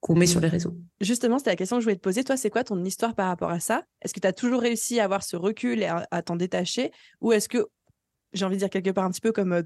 [0.00, 0.76] qu'on met sur les réseaux.
[1.00, 2.22] Justement, c'était la question que je voulais te poser.
[2.22, 3.84] Toi, c'est quoi ton histoire par rapport à ça?
[4.02, 6.90] Est-ce que tu as toujours réussi à avoir ce recul et à, t'en détacher?
[7.22, 7.66] Ou est-ce que,
[8.34, 9.62] j'ai envie de dire quelque part un petit peu comme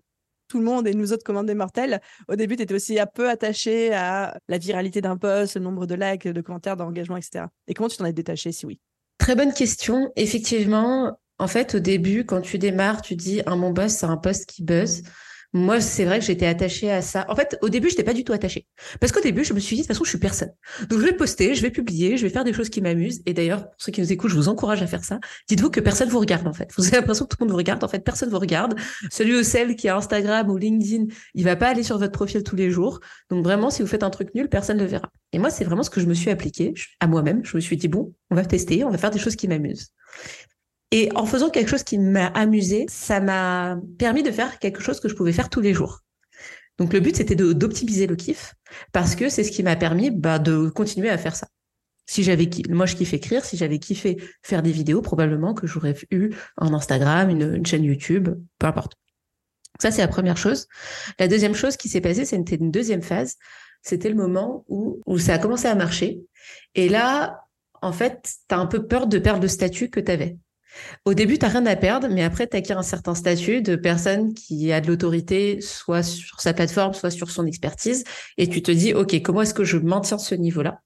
[0.48, 3.06] tout le monde et nous autres commandes des mortels, au début, tu étais aussi un
[3.06, 7.46] peu attaché à la viralité d'un post, le nombre de likes, de commentaires, d'engagement, etc.
[7.66, 8.80] Et comment tu t'en es détaché, si oui?
[9.18, 10.12] Très bonne question.
[10.16, 14.16] Effectivement, en fait, au début, quand tu démarres, tu dis un mon boss, c'est un
[14.16, 15.02] poste qui buzz.
[15.56, 17.24] Moi, c'est vrai que j'étais attachée à ça.
[17.28, 18.66] En fait, au début, je n'étais pas du tout attachée.
[18.98, 20.52] Parce qu'au début, je me suis dit, de toute façon, je suis personne.
[20.88, 23.22] Donc, je vais poster, je vais publier, je vais faire des choses qui m'amusent.
[23.24, 25.20] Et d'ailleurs, pour ceux qui nous écoutent, je vous encourage à faire ça.
[25.48, 26.72] Dites-vous que personne vous regarde, en fait.
[26.76, 27.84] Vous avez l'impression que tout le monde vous regarde.
[27.84, 28.74] En fait, personne vous regarde.
[29.12, 32.42] Celui ou celle qui a Instagram ou LinkedIn, il va pas aller sur votre profil
[32.42, 32.98] tous les jours.
[33.30, 35.08] Donc, vraiment, si vous faites un truc nul, personne ne le verra.
[35.32, 37.44] Et moi, c'est vraiment ce que je me suis appliqué à moi-même.
[37.44, 39.92] Je me suis dit, bon, on va tester, on va faire des choses qui m'amusent.
[40.94, 45.00] Et en faisant quelque chose qui m'a amusé, ça m'a permis de faire quelque chose
[45.00, 46.04] que je pouvais faire tous les jours.
[46.78, 48.54] Donc le but, c'était d'optimiser le kiff
[48.92, 51.48] parce que c'est ce qui m'a permis bah, de continuer à faire ça.
[52.06, 55.96] Si j'avais, moi je kiffe écrire, si j'avais kiffé faire des vidéos, probablement que j'aurais
[56.12, 58.28] eu un Instagram, une, chaîne YouTube,
[58.60, 58.92] peu importe.
[59.80, 60.68] Ça, c'est la première chose.
[61.18, 63.34] La deuxième chose qui s'est passée, c'était une deuxième phase.
[63.82, 66.20] C'était le moment où, où ça a commencé à marcher.
[66.76, 67.40] Et là,
[67.82, 70.36] en fait, tu as un peu peur de perdre le statut que tu avais.
[71.04, 73.76] Au début, tu n'as rien à perdre, mais après, tu acquiers un certain statut de
[73.76, 78.04] personne qui a de l'autorité, soit sur sa plateforme, soit sur son expertise,
[78.38, 80.80] et tu te dis, OK, comment est-ce que je maintiens ce niveau-là?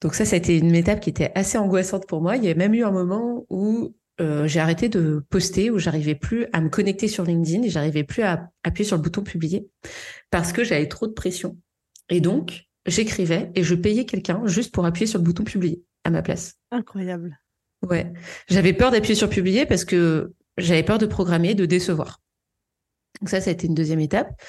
[0.00, 2.36] Donc ça, ça a été une étape qui était assez angoissante pour moi.
[2.36, 6.16] Il y a même eu un moment où euh, j'ai arrêté de poster, où j'arrivais
[6.16, 9.68] plus à me connecter sur LinkedIn et j'arrivais plus à appuyer sur le bouton publier
[10.30, 11.56] parce que j'avais trop de pression.
[12.08, 16.10] Et donc, j'écrivais et je payais quelqu'un juste pour appuyer sur le bouton publier à
[16.10, 16.54] ma place.
[16.72, 17.41] Incroyable.
[17.82, 18.12] Ouais.
[18.48, 22.20] J'avais peur d'appuyer sur publier parce que j'avais peur de programmer, de décevoir.
[23.20, 24.40] Donc ça, ça a été une deuxième étape.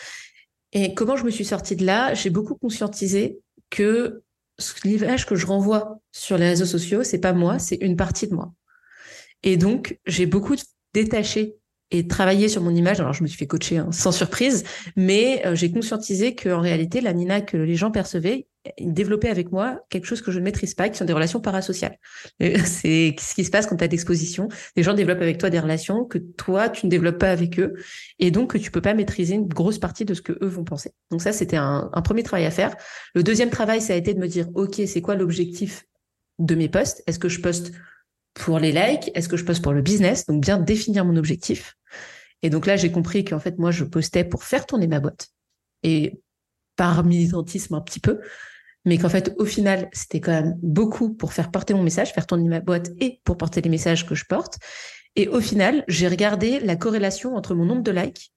[0.71, 2.13] Et comment je me suis sortie de là?
[2.13, 4.23] J'ai beaucoup conscientisé que
[4.83, 8.35] l'image que je renvoie sur les réseaux sociaux, c'est pas moi, c'est une partie de
[8.35, 8.53] moi.
[9.43, 10.55] Et donc, j'ai beaucoup
[10.93, 11.55] détaché
[11.93, 12.99] et travaillé sur mon image.
[12.99, 14.63] Alors, je me suis fait coacher hein, sans surprise,
[14.97, 18.47] mais euh, j'ai conscientisé qu'en réalité, la Nina que les gens percevaient,
[18.79, 21.97] développer avec moi quelque chose que je ne maîtrise pas, qui sont des relations parasociales.
[22.39, 24.47] C'est ce qui se passe quand tu as d'exposition.
[24.75, 27.73] Les gens développent avec toi des relations que toi, tu ne développes pas avec eux,
[28.17, 30.63] et donc que tu peux pas maîtriser une grosse partie de ce que eux vont
[30.63, 30.91] penser.
[31.11, 32.75] Donc ça, c'était un, premier travail à faire.
[33.13, 35.85] Le deuxième travail, ça a été de me dire, OK, c'est quoi l'objectif
[36.39, 37.03] de mes posts?
[37.05, 37.71] Est-ce que je poste
[38.33, 41.75] pour les likes Est-ce que je poste pour le business Donc bien définir mon objectif.
[42.41, 45.29] Et donc là, j'ai compris qu'en fait, moi, je postais pour faire tourner ma boîte.
[45.83, 46.19] Et
[46.75, 48.19] par militantisme un petit peu,
[48.85, 52.27] mais qu'en fait, au final, c'était quand même beaucoup pour faire porter mon message, faire
[52.27, 54.57] tourner ma boîte et pour porter les messages que je porte.
[55.15, 58.33] Et au final, j'ai regardé la corrélation entre mon nombre de likes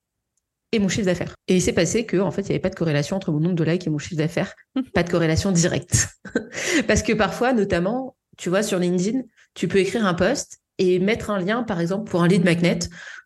[0.72, 1.34] et mon chiffre d'affaires.
[1.48, 3.40] Et il s'est passé que, en fait, il n'y avait pas de corrélation entre mon
[3.40, 4.54] nombre de likes et mon chiffre d'affaires.
[4.94, 6.08] pas de corrélation directe.
[6.86, 9.22] Parce que parfois, notamment, tu vois, sur LinkedIn,
[9.56, 12.78] tu peux écrire un post et mettre un lien, par exemple, pour un lead magnet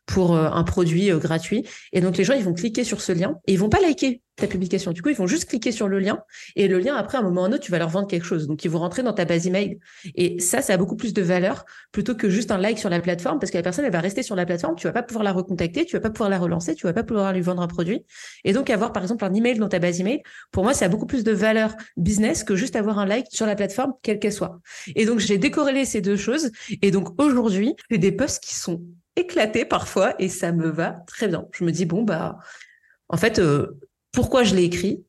[0.07, 1.67] pour euh, un produit euh, gratuit.
[1.93, 4.23] Et donc, les gens, ils vont cliquer sur ce lien et ils vont pas liker
[4.41, 4.93] ta publication.
[4.93, 6.23] Du coup, ils vont juste cliquer sur le lien
[6.57, 8.09] et le lien, après, à un moment ou à un autre, tu vas leur vendre
[8.09, 8.47] quelque chose.
[8.47, 9.79] Donc, ils vont rentrer dans ta base email.
[10.15, 13.01] Et ça, ça a beaucoup plus de valeur plutôt que juste un like sur la
[13.01, 14.75] plateforme parce que la personne, elle va rester sur la plateforme.
[14.77, 17.03] Tu vas pas pouvoir la recontacter, tu vas pas pouvoir la relancer, tu vas pas
[17.03, 18.05] pouvoir lui vendre un produit.
[18.45, 20.23] Et donc, avoir, par exemple, un email dans ta base email,
[20.53, 23.47] pour moi, ça a beaucoup plus de valeur business que juste avoir un like sur
[23.47, 24.61] la plateforme, quelle qu'elle soit.
[24.97, 26.51] Et donc, j'ai décorrélé ces deux choses.
[26.83, 28.83] Et donc, aujourd'hui, j'ai des posts qui sont
[29.17, 31.47] éclaté parfois et ça me va très bien.
[31.53, 32.39] Je me dis, bon, bah,
[33.09, 33.79] en fait, euh,
[34.13, 35.05] pourquoi je l'ai écrit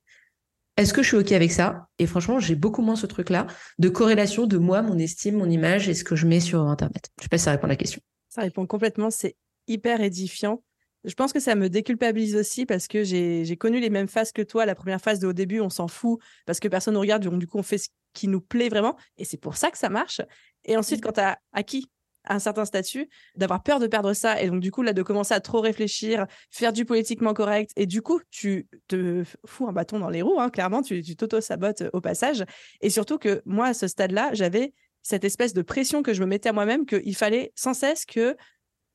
[0.77, 1.87] Est-ce que je suis OK avec ça?
[1.99, 3.47] Et franchement, j'ai beaucoup moins ce truc-là
[3.79, 7.09] de corrélation de moi, mon estime, mon image et ce que je mets sur Internet.
[7.19, 8.01] Je sais pas si ça répond à la question.
[8.29, 9.09] Ça répond complètement.
[9.09, 9.35] C'est
[9.67, 10.63] hyper édifiant.
[11.03, 14.43] Je pense que ça me déculpabilise aussi parce que j'ai connu les mêmes phases que
[14.43, 14.65] toi.
[14.65, 17.23] La première phase de au début, on s'en fout parce que personne ne regarde.
[17.23, 18.95] Donc, du coup, on fait ce qui nous plaît vraiment.
[19.17, 20.21] Et c'est pour ça que ça marche.
[20.63, 21.89] Et ensuite, quand tu as acquis
[22.25, 25.33] un certain statut, d'avoir peur de perdre ça et donc du coup là de commencer
[25.33, 29.99] à trop réfléchir, faire du politiquement correct et du coup tu te fous un bâton
[29.99, 32.45] dans les roues, hein, clairement tu t'auto-sabotes au passage
[32.81, 36.27] et surtout que moi à ce stade-là j'avais cette espèce de pression que je me
[36.27, 38.35] mettais à moi-même qu'il fallait sans cesse que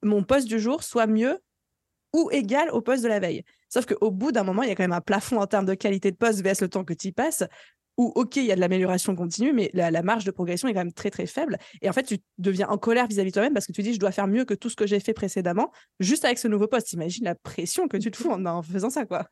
[0.02, 1.38] mon poste du jour soit mieux
[2.12, 3.42] ou égal au poste de la veille.
[3.68, 5.74] Sauf qu'au bout d'un moment, il y a quand même un plafond en termes de
[5.74, 7.44] qualité de poste vs le temps que tu y passes
[7.96, 10.80] où, OK, il y a de l'amélioration continue, mais la, marge de progression est quand
[10.80, 11.58] même très, très faible.
[11.82, 13.98] Et en fait, tu deviens en colère vis-à-vis de toi-même parce que tu dis, je
[13.98, 16.92] dois faire mieux que tout ce que j'ai fait précédemment, juste avec ce nouveau poste.
[16.92, 19.28] Imagine la pression que tu te fous en, faisant ça, quoi.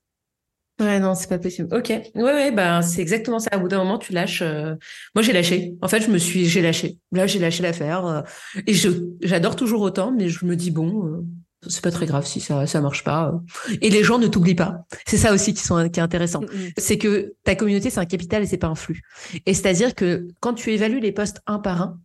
[0.81, 1.72] Ouais, non, c'est pas possible.
[1.72, 1.88] Ok.
[1.88, 3.57] Ouais, ouais, bah, c'est exactement ça.
[3.57, 4.42] Au bout d'un moment, tu lâches.
[4.42, 4.74] Euh,
[5.14, 5.77] moi, j'ai lâché.
[5.83, 6.98] En fait, je me suis, j'ai lâché.
[7.12, 8.05] Là, j'ai lâché l'affaire.
[8.07, 8.22] Euh,
[8.66, 8.88] et je,
[9.22, 11.24] j'adore toujours autant, mais je me dis, bon, euh,
[11.68, 13.35] c'est pas très grave si ça ça marche pas.
[13.81, 14.87] Et les gens ne t'oublient pas.
[15.07, 16.40] C'est ça aussi qui sont qui est intéressant.
[16.40, 16.70] Mm, mm.
[16.77, 19.03] C'est que ta communauté c'est un capital et c'est pas un flux.
[19.46, 22.00] Et c'est-à-dire que quand tu évalues les postes un par un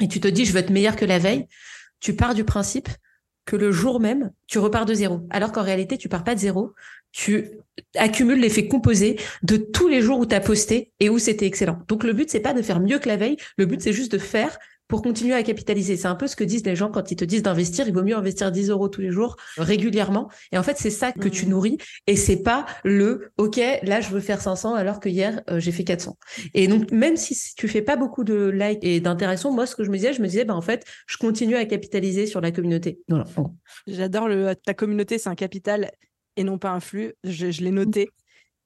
[0.00, 1.46] et tu te dis je veux être meilleur que la veille,
[2.00, 2.88] tu pars du principe
[3.46, 5.26] que le jour même, tu repars de zéro.
[5.30, 6.74] Alors qu'en réalité, tu pars pas de zéro,
[7.12, 7.52] tu
[7.94, 11.78] accumules l'effet composé de tous les jours où tu as posté et où c'était excellent.
[11.88, 14.12] Donc le but c'est pas de faire mieux que la veille, le but c'est juste
[14.12, 15.96] de faire pour continuer à capitaliser.
[15.96, 17.88] C'est un peu ce que disent les gens quand ils te disent d'investir.
[17.88, 20.30] Il vaut mieux investir 10 euros tous les jours, régulièrement.
[20.52, 21.48] Et en fait, c'est ça que tu mmh.
[21.48, 21.78] nourris.
[22.06, 25.72] Et c'est pas le, OK, là, je veux faire 500 alors que hier, euh, j'ai
[25.72, 26.16] fait 400.
[26.54, 29.84] Et donc, même si tu fais pas beaucoup de likes et d'interactions, moi, ce que
[29.84, 32.52] je me disais, je me disais, ben, en fait, je continue à capitaliser sur la
[32.52, 33.00] communauté.
[33.86, 35.90] J'adore le, ta communauté, c'est un capital
[36.36, 37.14] et non pas un flux.
[37.24, 38.10] Je, je l'ai noté.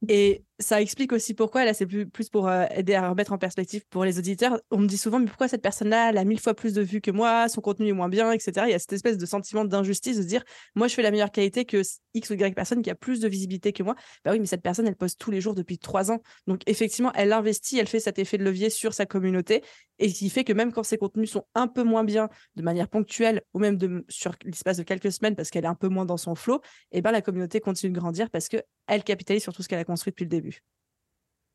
[0.08, 3.38] Et ça explique aussi pourquoi, là, c'est plus, plus pour euh, aider à remettre en
[3.38, 4.60] perspective pour les auditeurs.
[4.70, 7.00] On me dit souvent, mais pourquoi cette personne-là, elle a mille fois plus de vues
[7.00, 8.66] que moi, son contenu est moins bien, etc.
[8.68, 10.44] Il y a cette espèce de sentiment d'injustice de dire,
[10.74, 11.82] moi, je fais la meilleure qualité que
[12.14, 13.94] X ou Y personne qui a plus de visibilité que moi.
[14.24, 16.20] Bah oui, mais cette personne, elle poste tous les jours depuis trois ans.
[16.46, 19.62] Donc, effectivement, elle investit, elle fait cet effet de levier sur sa communauté.
[19.98, 22.62] Et ce qui fait que même quand ses contenus sont un peu moins bien de
[22.62, 26.06] manière ponctuelle ou même sur l'espace de quelques semaines parce qu'elle est un peu moins
[26.06, 29.62] dans son flot, et ben, la communauté continue de grandir parce qu'elle capitalise sur tout
[29.62, 30.49] ce qu'elle a construit depuis le début.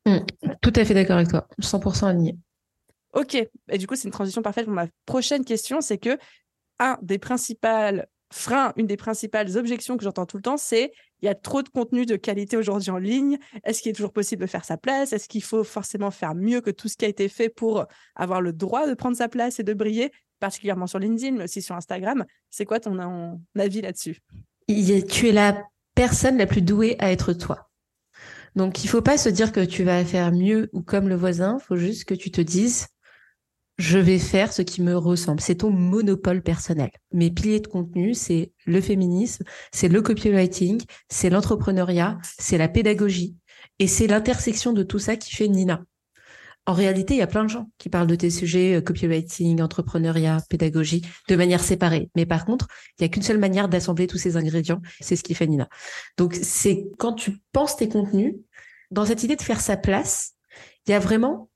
[0.06, 0.18] Mm.
[0.62, 2.36] tout à fait d'accord avec toi, 100% aligné.
[3.12, 6.18] Ok, et du coup, c'est une transition parfaite pour ma prochaine question, c'est que
[6.78, 11.26] un des principaux freins, une des principales objections que j'entends tout le temps, c'est il
[11.26, 13.38] y a trop de contenu de qualité aujourd'hui en ligne.
[13.64, 15.12] Est-ce qu'il est toujours possible de faire sa place?
[15.12, 18.42] Est-ce qu'il faut forcément faire mieux que tout ce qui a été fait pour avoir
[18.42, 21.74] le droit de prendre sa place et de briller, particulièrement sur LinkedIn, mais aussi sur
[21.74, 22.24] Instagram?
[22.50, 24.18] C'est quoi ton avis là-dessus?
[24.68, 27.70] Tu es la personne la plus douée à être toi.
[28.56, 31.58] Donc, il faut pas se dire que tu vas faire mieux ou comme le voisin.
[31.60, 32.88] Il faut juste que tu te dises,
[33.78, 35.40] je vais faire ce qui me ressemble.
[35.40, 36.90] C'est ton monopole personnel.
[37.12, 43.36] Mes piliers de contenu, c'est le féminisme, c'est le copywriting, c'est l'entrepreneuriat, c'est la pédagogie.
[43.78, 45.84] Et c'est l'intersection de tout ça qui fait Nina.
[46.66, 49.60] En réalité, il y a plein de gens qui parlent de tes sujets, euh, copywriting,
[49.62, 52.10] entrepreneuriat, pédagogie, de manière séparée.
[52.16, 52.66] Mais par contre,
[52.98, 55.68] il n'y a qu'une seule manière d'assembler tous ces ingrédients, c'est ce qui fait Nina.
[56.16, 58.34] Donc, c'est quand tu penses tes contenus,
[58.90, 60.32] dans cette idée de faire sa place,
[60.86, 61.50] il y a vraiment,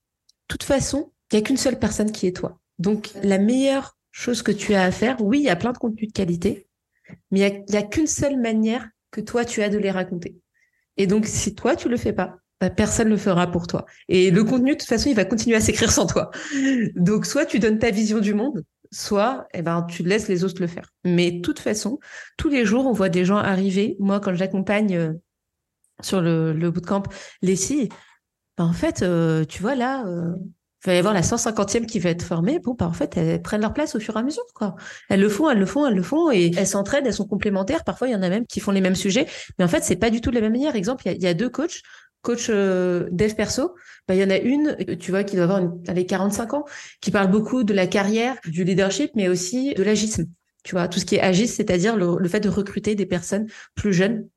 [0.48, 2.60] de toute façon, il n'y a qu'une seule personne qui est toi.
[2.78, 5.78] Donc, la meilleure chose que tu as à faire, oui, il y a plein de
[5.78, 6.68] contenus de qualité,
[7.30, 10.36] mais il n'y a, qu'une seule manière que toi, tu as de les raconter.
[10.96, 13.86] Et donc, si toi, tu le fais pas, bah, personne ne le fera pour toi.
[14.08, 16.30] Et le contenu, de toute façon, il va continuer à s'écrire sans toi.
[16.94, 20.60] Donc, soit tu donnes ta vision du monde, soit eh ben, tu laisses les autres
[20.60, 20.92] le faire.
[21.04, 21.98] Mais de toute façon,
[22.36, 23.96] tous les jours, on voit des gens arriver.
[23.98, 25.12] Moi, quand j'accompagne euh,
[26.02, 27.04] sur le, le bootcamp
[27.42, 27.88] les filles,
[28.58, 30.34] ben, en fait, euh, tu vois, là, euh,
[30.84, 32.58] il va y avoir la 150e qui va être formée.
[32.58, 34.76] Bon, bah, en fait, elles prennent leur place au fur et à mesure, quoi.
[35.08, 37.84] Elles le font, elles le font, elles le font, et elles s'entraident, elles sont complémentaires.
[37.84, 39.26] Parfois, il y en a même qui font les mêmes sujets.
[39.58, 40.74] Mais en fait, c'est pas du tout de la même manière.
[40.74, 41.82] Exemple, il y, a, deux coachs
[42.22, 43.74] coach euh, dev perso,
[44.08, 46.64] bah, il y en a une, tu vois, qui doit avoir une, 45 ans,
[47.00, 50.26] qui parle beaucoup de la carrière, du leadership, mais aussi de l'agisme.
[50.62, 53.92] Tu vois, tout ce qui est agisme, c'est-à-dire le, fait de recruter des personnes plus
[53.92, 54.28] jeunes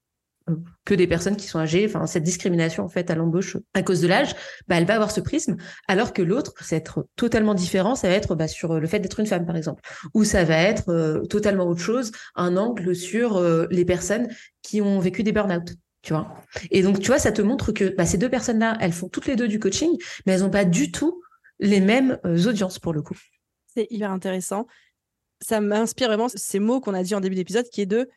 [0.86, 4.02] que des personnes qui sont âgées, enfin cette discrimination en fait à l'embauche à cause
[4.02, 4.36] de l'âge,
[4.68, 5.56] bah, elle va avoir ce prisme,
[5.88, 9.22] alors que l'autre, c'est être totalement différent, ça va être bah, sur le fait d'être
[9.22, 9.82] une femme par exemple,
[10.14, 14.28] ou ça va être euh, totalement autre chose, un angle sur euh, les personnes
[14.62, 15.76] qui ont vécu des burn-out.
[16.04, 16.36] Tu vois
[16.70, 19.26] et donc, tu vois, ça te montre que bah, ces deux personnes-là, elles font toutes
[19.26, 21.24] les deux du coaching, mais elles n'ont pas du tout
[21.60, 23.18] les mêmes euh, audiences pour le coup.
[23.74, 24.68] C'est hyper intéressant.
[25.42, 28.10] Ça m'inspire vraiment ces mots qu'on a dit en début d'épisode, qui est de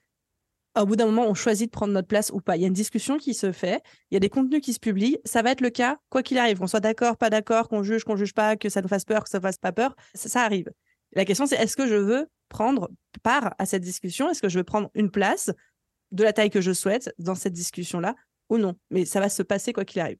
[0.82, 2.56] au bout d'un moment, on choisit de prendre notre place ou pas.
[2.56, 4.78] Il y a une discussion qui se fait, il y a des contenus qui se
[4.78, 5.18] publient.
[5.24, 8.04] Ça va être le cas, quoi qu'il arrive, qu'on soit d'accord, pas d'accord, qu'on juge,
[8.04, 10.42] qu'on juge pas, que ça nous fasse peur, que ça ne fasse pas peur, ça,
[10.42, 10.70] arrive.
[11.12, 12.90] La question, c'est est-ce que je veux prendre
[13.22, 14.28] part à cette discussion?
[14.28, 15.50] Est-ce que je veux prendre une place?
[16.12, 18.14] De la taille que je souhaite dans cette discussion-là
[18.48, 20.18] ou non Mais ça va se passer quoi qu'il arrive.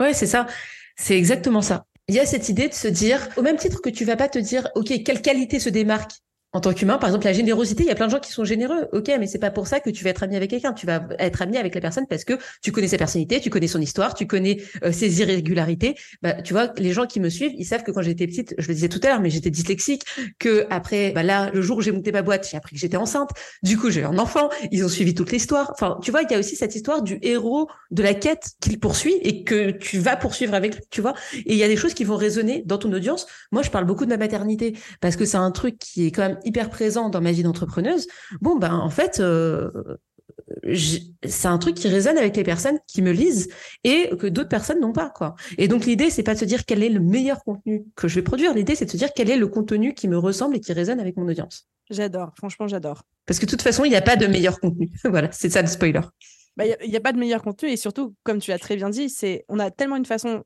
[0.00, 0.46] Ouais, c'est ça.
[0.96, 1.86] C'est exactement ça.
[2.08, 4.28] Il y a cette idée de se dire, au même titre que tu vas pas
[4.28, 6.12] te dire, OK, quelle qualité se démarque
[6.54, 8.44] en tant qu'humain, par exemple, la générosité, il y a plein de gens qui sont
[8.44, 8.86] généreux.
[8.92, 10.72] Ok, mais c'est pas pour ça que tu vas être ami avec quelqu'un.
[10.72, 13.66] Tu vas être ami avec la personne parce que tu connais sa personnalité, tu connais
[13.66, 15.96] son histoire, tu connais euh, ses irrégularités.
[16.22, 18.68] Bah, tu vois, les gens qui me suivent, ils savent que quand j'étais petite, je
[18.68, 20.04] le disais tout à l'heure, mais j'étais dyslexique.
[20.38, 22.96] Que après, bah là, le jour où j'ai monté ma boîte, j'ai appris que j'étais
[22.96, 23.30] enceinte.
[23.64, 24.48] Du coup, j'ai eu un enfant.
[24.70, 25.72] Ils ont suivi toute l'histoire.
[25.74, 28.78] Enfin, tu vois, il y a aussi cette histoire du héros de la quête qu'il
[28.78, 30.84] poursuit et que tu vas poursuivre avec lui.
[30.90, 33.26] Tu vois, et il y a des choses qui vont résonner dans ton audience.
[33.50, 36.22] Moi, je parle beaucoup de ma maternité parce que c'est un truc qui est quand
[36.22, 38.06] même hyper présent dans ma vie d'entrepreneuse,
[38.40, 39.70] bon, ben, en fait, euh,
[41.24, 43.48] c'est un truc qui résonne avec les personnes qui me lisent
[43.82, 45.34] et que d'autres personnes n'ont pas, quoi.
[45.58, 48.16] Et donc, l'idée, c'est pas de se dire quel est le meilleur contenu que je
[48.16, 48.54] vais produire.
[48.54, 51.00] L'idée, c'est de se dire quel est le contenu qui me ressemble et qui résonne
[51.00, 51.68] avec mon audience.
[51.90, 53.02] J'adore, franchement, j'adore.
[53.26, 54.90] Parce que de toute façon, il n'y a pas de meilleur contenu.
[55.04, 56.00] voilà, c'est ça le spoiler.
[56.56, 58.88] Bah, il n'y a, pas de meilleur contenu et surtout, comme tu l'as très bien
[58.88, 60.44] dit, c'est on a tellement une façon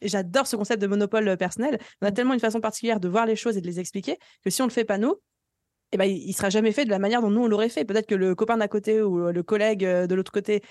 [0.00, 1.78] et j'adore ce concept de monopole euh, personnel.
[2.00, 4.50] On a tellement une façon particulière de voir les choses et de les expliquer que
[4.50, 5.16] si on ne le fait pas nous,
[5.92, 7.84] eh ben, il ne sera jamais fait de la manière dont nous on l'aurait fait.
[7.84, 10.62] Peut-être que le copain d'à côté ou le collègue euh, de l'autre côté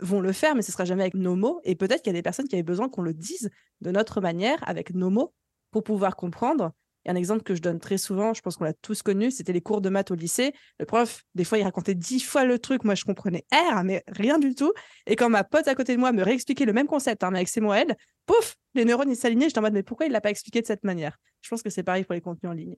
[0.00, 1.60] vont le faire, mais ce sera jamais avec nos mots.
[1.64, 4.20] Et peut-être qu'il y a des personnes qui avaient besoin qu'on le dise de notre
[4.20, 5.34] manière, avec nos mots,
[5.70, 6.72] pour pouvoir comprendre.
[7.04, 9.52] Et un exemple que je donne très souvent, je pense qu'on l'a tous connu, c'était
[9.52, 10.52] les cours de maths au lycée.
[10.78, 12.84] Le prof, des fois, il racontait dix fois le truc.
[12.84, 14.72] Moi, je comprenais R, mais rien du tout.
[15.06, 17.38] Et quand ma pote à côté de moi me réexpliquait le même concept, hein, mais
[17.38, 19.48] avec ses mots elle, pouf, les neurones, ils s'alignaient.
[19.48, 21.16] J'étais en mode, mais pourquoi il l'a pas expliqué de cette manière?
[21.40, 22.76] Je pense que c'est pareil pour les contenus en ligne.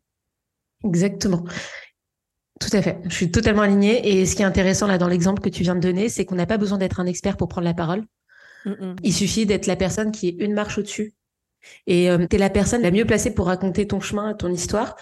[0.85, 1.45] Exactement.
[2.61, 2.99] Tout à fait.
[3.09, 4.09] Je suis totalement alignée.
[4.09, 6.37] Et ce qui est intéressant là dans l'exemple que tu viens de donner, c'est qu'on
[6.37, 8.05] n'a pas besoin d'être un expert pour prendre la parole.
[9.03, 11.15] Il suffit d'être la personne qui est une marche au-dessus.
[11.87, 14.97] Et euh, tu es la personne la mieux placée pour raconter ton chemin, ton histoire.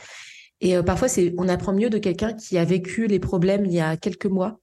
[0.61, 3.73] Et euh, parfois, c'est, on apprend mieux de quelqu'un qui a vécu les problèmes il
[3.73, 4.61] y a quelques mois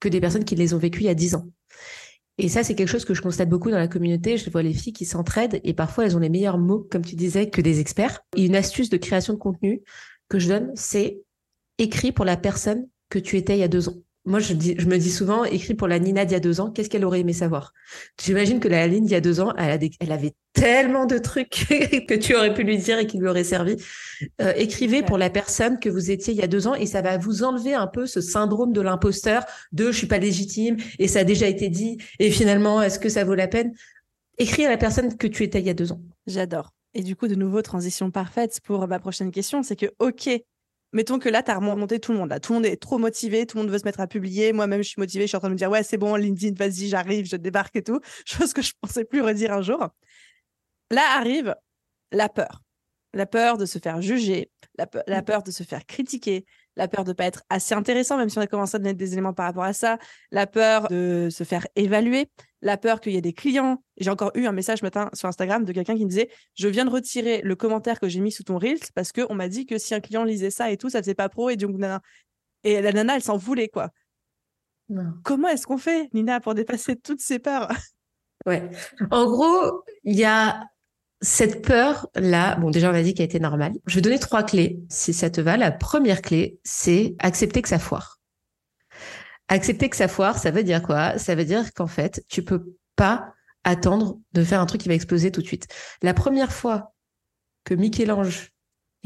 [0.00, 1.46] que des personnes qui les ont vécus il y a dix ans.
[2.36, 4.36] Et ça, c'est quelque chose que je constate beaucoup dans la communauté.
[4.36, 7.14] Je vois les filles qui s'entraident et parfois elles ont les meilleurs mots, comme tu
[7.14, 8.20] disais, que des experts.
[8.36, 9.82] Et une astuce de création de contenu
[10.28, 11.20] que je donne, c'est
[11.78, 13.96] écrit pour la personne que tu étais il y a deux ans.
[14.26, 16.58] Moi, je, dis, je me dis souvent, écrit pour la Nina d'il y a deux
[16.58, 17.74] ans, qu'est-ce qu'elle aurait aimé savoir?
[18.22, 21.50] J'imagine que la Aline, il y a deux ans, elle, elle avait tellement de trucs
[22.08, 23.76] que tu aurais pu lui dire et qui lui auraient servi.
[24.40, 27.02] Euh, écrivez pour la personne que vous étiez il y a deux ans et ça
[27.02, 31.06] va vous enlever un peu ce syndrome de l'imposteur, de je suis pas légitime et
[31.06, 33.74] ça a déjà été dit et finalement, est-ce que ça vaut la peine?
[34.38, 36.00] Écris à la personne que tu étais il y a deux ans.
[36.26, 36.70] J'adore.
[36.94, 40.30] Et du coup, de nouveau, transition parfaite pour ma prochaine question, c'est que, OK,
[40.94, 42.30] mettons que là, tu as remonté tout le monde.
[42.30, 42.40] Là.
[42.40, 44.52] Tout le monde est trop motivé, tout le monde veut se mettre à publier.
[44.52, 46.54] Moi-même, je suis motivée, je suis en train de me dire, ouais, c'est bon, LinkedIn,
[46.56, 48.00] vas-y, j'arrive, je débarque et tout.
[48.24, 49.88] Chose que je pensais plus redire un jour.
[50.90, 51.54] Là arrive
[52.12, 52.62] la peur.
[53.12, 55.24] La peur de se faire juger, la, mmh.
[55.24, 56.46] peur de se faire critiquer,
[56.76, 58.94] la peur de ne pas être assez intéressant, même si on a commencé à donner
[58.94, 59.98] des éléments par rapport à ça,
[60.30, 62.28] la peur de se faire évaluer,
[62.62, 63.82] la peur qu'il y ait des clients.
[63.98, 66.68] J'ai encore eu un message ce matin sur Instagram de quelqu'un qui me disait Je
[66.68, 69.66] viens de retirer le commentaire que j'ai mis sous ton Reels parce qu'on m'a dit
[69.66, 71.50] que si un client lisait ça et tout, ça faisait pas pro.
[71.50, 71.76] Et donc,
[72.64, 73.90] Et la nana, elle s'en voulait, quoi.
[75.22, 77.68] Comment est-ce qu'on fait, Nina, pour dépasser toutes ces peurs?
[78.46, 78.68] Ouais.
[79.10, 80.66] En gros, il y a
[81.20, 83.72] cette peur-là, bon, déjà, on a dit qu'elle était normale.
[83.86, 85.56] Je vais donner trois clés, si ça te va.
[85.56, 88.18] La première clé, c'est accepter que ça foire.
[89.48, 91.18] Accepter que ça foire, ça veut dire quoi?
[91.18, 93.32] Ça veut dire qu'en fait, tu peux pas
[93.64, 95.66] attendre de faire un truc qui va exploser tout de suite.
[96.02, 96.94] La première fois
[97.64, 98.50] que Michel-Ange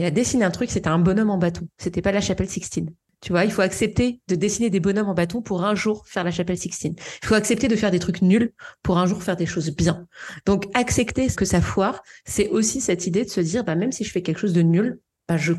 [0.01, 1.69] a dessiné un truc, c'était un bonhomme en bâton.
[1.77, 2.91] C'était pas la chapelle Sixtine.
[3.21, 6.23] Tu vois, il faut accepter de dessiner des bonhommes en bâton pour un jour faire
[6.23, 6.95] la chapelle Sixtine.
[7.23, 8.53] Il faut accepter de faire des trucs nuls
[8.83, 10.07] pour un jour faire des choses bien.
[10.47, 13.91] Donc, accepter ce que ça foire, c'est aussi cette idée de se dire, bah, même
[13.91, 15.53] si je fais quelque chose de nul, bah, je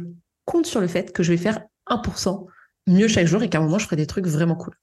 [0.45, 2.45] compte sur le fait que je vais faire 1%
[2.87, 4.73] mieux chaque jour et qu'à un moment, je ferai des trucs vraiment cool.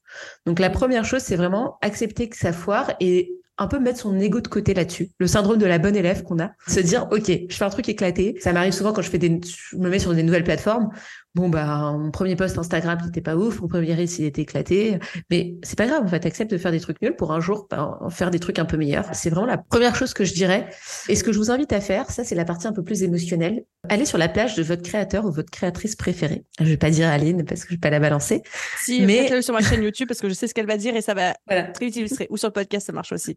[0.44, 4.18] Donc, la première chose, c'est vraiment accepter que ça foire et un peu mettre son
[4.18, 7.26] ego de côté là-dessus, le syndrome de la bonne élève qu'on a, se dire ok,
[7.48, 8.36] je fais un truc éclaté.
[8.40, 10.90] Ça m'arrive souvent quand je fais des, je me mets sur des nouvelles plateformes
[11.36, 14.40] bon bah mon premier post Instagram il était pas ouf, mon premier reel il était
[14.40, 14.98] éclaté,
[15.30, 17.66] mais c'est pas grave en fait, accepte de faire des trucs nuls pour un jour
[17.70, 19.04] bah, faire des trucs un peu meilleurs.
[19.12, 20.66] C'est vraiment la première chose que je dirais.
[21.10, 23.02] Et ce que je vous invite à faire, ça c'est la partie un peu plus
[23.02, 23.64] émotionnelle.
[23.90, 26.44] Allez sur la plage de votre créateur ou votre créatrice préférée.
[26.58, 28.42] Je vais pas dire Aline parce que je vais pas la balancer.
[28.78, 31.02] Si, mais sur ma chaîne YouTube parce que je sais ce qu'elle va dire et
[31.02, 31.64] ça va voilà.
[31.64, 32.28] très illustrer.
[32.30, 33.36] Ou sur le podcast ça marche aussi.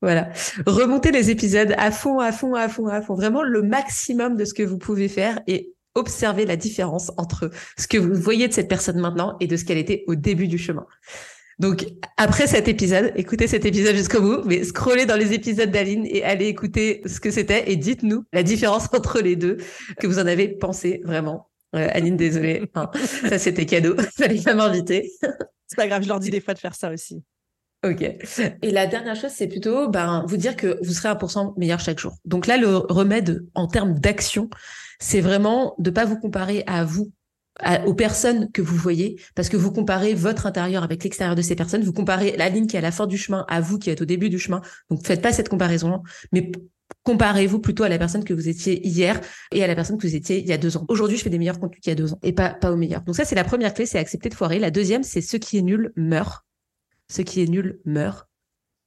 [0.00, 0.30] Voilà.
[0.66, 3.14] Remontez les épisodes à fond, à fond, à fond, à fond.
[3.14, 7.86] Vraiment le maximum de ce que vous pouvez faire et observer la différence entre ce
[7.86, 10.58] que vous voyez de cette personne maintenant et de ce qu'elle était au début du
[10.58, 10.86] chemin.
[11.58, 16.04] Donc, après cet épisode, écoutez cet épisode jusqu'au bout, mais scrollez dans les épisodes d'Aline
[16.06, 19.58] et allez écouter ce que c'était et dites-nous la différence entre les deux,
[19.98, 21.48] que vous en avez pensé vraiment.
[21.76, 22.62] Euh, Aline, désolée,
[23.28, 25.10] ça c'était cadeau, fallait pas m'inviter.
[25.66, 27.22] C'est pas grave, je leur dis des fois de faire ça aussi.
[27.84, 28.02] Ok.
[28.62, 31.98] Et la dernière chose, c'est plutôt ben, vous dire que vous serez 1% meilleur chaque
[31.98, 32.16] jour.
[32.24, 34.48] Donc là, le remède en termes d'action,
[35.00, 37.12] c'est vraiment de pas vous comparer à vous,
[37.86, 41.54] aux personnes que vous voyez, parce que vous comparez votre intérieur avec l'extérieur de ces
[41.54, 43.90] personnes, vous comparez la ligne qui est à la fin du chemin à vous qui
[43.90, 44.60] êtes au début du chemin.
[44.90, 46.02] Donc faites pas cette comparaison,
[46.32, 46.50] mais
[47.04, 49.20] comparez-vous plutôt à la personne que vous étiez hier
[49.52, 50.84] et à la personne que vous étiez il y a deux ans.
[50.88, 52.76] Aujourd'hui, je fais des meilleurs contenus qu'il y a deux ans et pas, pas au
[52.76, 53.02] meilleur.
[53.02, 54.58] Donc ça, c'est la première clé, c'est accepter de foirer.
[54.58, 56.44] La deuxième, c'est ce qui est nul meurt.
[57.08, 58.26] Ce qui est nul meurt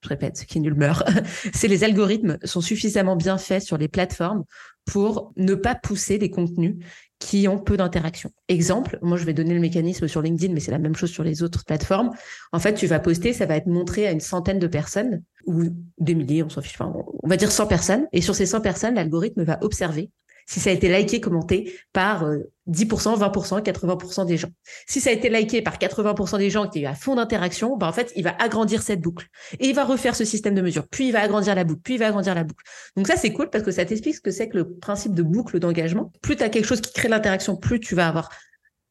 [0.03, 1.03] je répète, ce qui est nul meurt,
[1.53, 4.43] c'est les algorithmes sont suffisamment bien faits sur les plateformes
[4.88, 6.78] pour ne pas pousser des contenus
[7.20, 8.32] qui ont peu d'interaction.
[8.48, 11.24] Exemple, moi je vais donner le mécanisme sur LinkedIn, mais c'est la même chose sur
[11.24, 12.12] les autres plateformes.
[12.52, 15.64] En fait, tu vas poster, ça va être montré à une centaine de personnes ou
[15.98, 18.08] des milliers, on s'en fiche, on va dire 100 personnes.
[18.14, 20.12] Et sur ces 100 personnes, l'algorithme va observer
[20.48, 22.26] si ça a été liké, commenté par
[22.68, 24.48] 10%, 20%, 80% des gens.
[24.88, 27.88] Si ça a été liké par 80% des gens qui ont à fond d'interaction, bah
[27.88, 29.28] en fait, il va agrandir cette boucle.
[29.60, 30.88] Et il va refaire ce système de mesure.
[30.88, 31.82] Puis il va agrandir la boucle.
[31.84, 32.64] Puis il va agrandir la boucle.
[32.95, 35.22] Donc ça, c'est cool parce que ça t'explique ce que c'est que le principe de
[35.22, 36.14] boucle d'engagement.
[36.22, 38.30] Plus tu as quelque chose qui crée l'interaction, plus tu vas avoir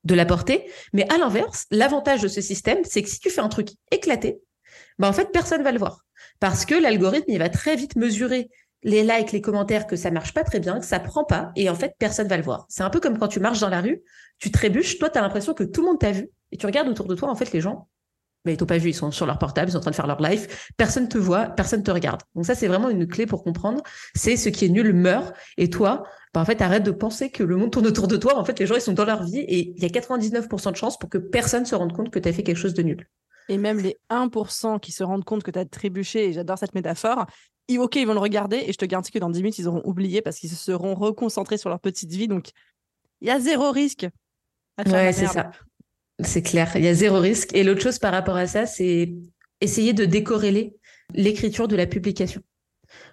[0.04, 0.70] de la portée.
[0.92, 4.38] Mais à l'inverse, l'avantage de ce système, c'est que si tu fais un truc éclaté,
[4.98, 6.04] bah en fait, personne va le voir.
[6.38, 8.50] Parce que l'algorithme, il va très vite mesurer
[8.86, 11.68] les likes, les commentaires, que ça marche pas très bien, que ça prend pas, et
[11.68, 12.66] en fait, personne va le voir.
[12.68, 14.00] C'est un peu comme quand tu marches dans la rue,
[14.38, 17.06] tu trébuches, toi, tu l'impression que tout le monde t'a vu, et tu regardes autour
[17.06, 17.88] de toi, en fait, les gens,
[18.44, 19.96] mais ils t'ont pas vu, ils sont sur leur portable, ils sont en train de
[19.96, 22.22] faire leur live, personne te voit, personne te regarde.
[22.36, 23.82] Donc ça, c'est vraiment une clé pour comprendre,
[24.14, 27.42] c'est ce qui est nul meurt, et toi, bah, en fait, arrête de penser que
[27.42, 29.40] le monde tourne autour de toi, en fait, les gens, ils sont dans leur vie,
[29.40, 32.28] et il y a 99% de chances pour que personne se rende compte que tu
[32.28, 33.08] as fait quelque chose de nul.
[33.48, 36.76] Et même les 1% qui se rendent compte que tu as trébuché, et j'adore cette
[36.76, 37.26] métaphore,
[37.78, 39.82] ok, ils vont le regarder et je te garantis que dans 10 minutes, ils auront
[39.84, 42.28] oublié parce qu'ils se seront reconcentrés sur leur petite vie.
[42.28, 42.50] Donc,
[43.20, 44.06] il y a zéro risque.
[44.86, 45.50] ouais, c'est ça.
[46.22, 46.72] C'est clair.
[46.76, 47.54] Il y a zéro risque.
[47.54, 49.12] Et l'autre chose par rapport à ça, c'est
[49.60, 50.76] essayer de décorréler
[51.12, 52.42] l'écriture de la publication.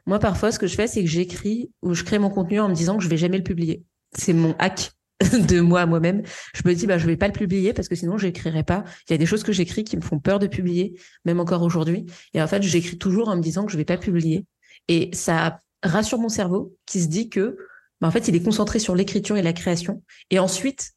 [0.05, 2.69] Moi, parfois, ce que je fais, c'est que j'écris ou je crée mon contenu en
[2.69, 3.83] me disant que je vais jamais le publier.
[4.15, 4.91] C'est mon hack
[5.47, 6.23] de moi à moi-même.
[6.53, 8.83] Je me dis, bah, je vais pas le publier parce que sinon, je n'écrirai pas.
[9.07, 11.61] Il y a des choses que j'écris qui me font peur de publier, même encore
[11.61, 12.05] aujourd'hui.
[12.33, 14.45] Et en fait, j'écris toujours en me disant que je vais pas publier.
[14.87, 17.57] Et ça rassure mon cerveau qui se dit que,
[18.01, 20.03] bah, en fait, il est concentré sur l'écriture et la création.
[20.29, 20.93] Et ensuite,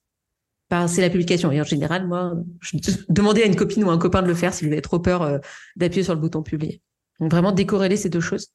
[0.71, 1.53] bah, c'est la publication.
[1.53, 2.77] Et en général, moi, je
[3.09, 5.23] demandais à une copine ou à un copain de le faire s'il avait trop peur
[5.23, 5.39] euh,
[5.77, 6.83] d'appuyer sur le bouton publier.
[7.21, 8.49] Donc vraiment décorréler ces deux choses.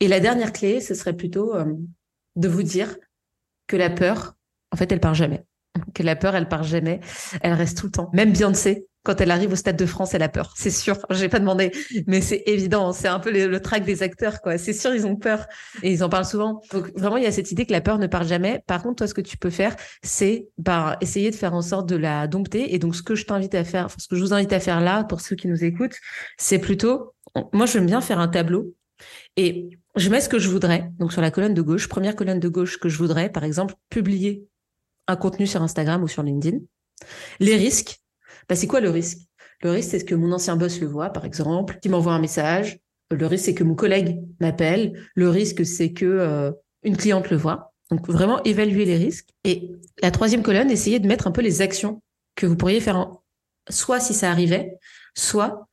[0.00, 1.64] Et la dernière clé, ce serait plutôt euh,
[2.36, 2.96] de vous dire
[3.66, 4.34] que la peur,
[4.72, 5.44] en fait, elle part jamais.
[5.94, 7.00] Que la peur, elle part jamais.
[7.42, 8.10] Elle reste tout le temps.
[8.12, 10.52] Même Beyoncé, quand elle arrive au Stade de France, elle a peur.
[10.56, 10.98] C'est sûr.
[11.10, 11.72] J'ai pas demandé,
[12.06, 12.92] mais c'est évident.
[12.92, 14.58] C'est un peu le, trac des acteurs, quoi.
[14.58, 15.46] C'est sûr, ils ont peur
[15.82, 16.60] et ils en parlent souvent.
[16.72, 18.62] Donc vraiment, il y a cette idée que la peur ne part jamais.
[18.66, 21.88] Par contre, toi, ce que tu peux faire, c'est bah, essayer de faire en sorte
[21.88, 22.74] de la dompter.
[22.74, 24.80] Et donc, ce que je t'invite à faire, ce que je vous invite à faire
[24.80, 25.96] là, pour ceux qui nous écoutent,
[26.36, 27.14] c'est plutôt,
[27.52, 28.74] moi, j'aime bien faire un tableau
[29.36, 30.90] et je mets ce que je voudrais.
[30.98, 33.74] Donc, sur la colonne de gauche, première colonne de gauche que je voudrais, par exemple,
[33.88, 34.46] publier
[35.08, 36.58] un contenu sur Instagram ou sur LinkedIn.
[37.40, 38.00] Les risques,
[38.48, 39.18] bah, c'est quoi le risque?
[39.62, 42.78] Le risque, c'est que mon ancien boss le voit, par exemple, qui m'envoie un message.
[43.10, 44.92] Le risque, c'est que mon collègue m'appelle.
[45.14, 46.52] Le risque, c'est que euh,
[46.82, 47.72] une cliente le voit.
[47.90, 49.30] Donc vraiment évaluer les risques.
[49.44, 52.02] Et la troisième colonne, essayer de mettre un peu les actions
[52.36, 53.10] que vous pourriez faire,
[53.68, 54.76] soit si ça arrivait,
[55.16, 55.66] soit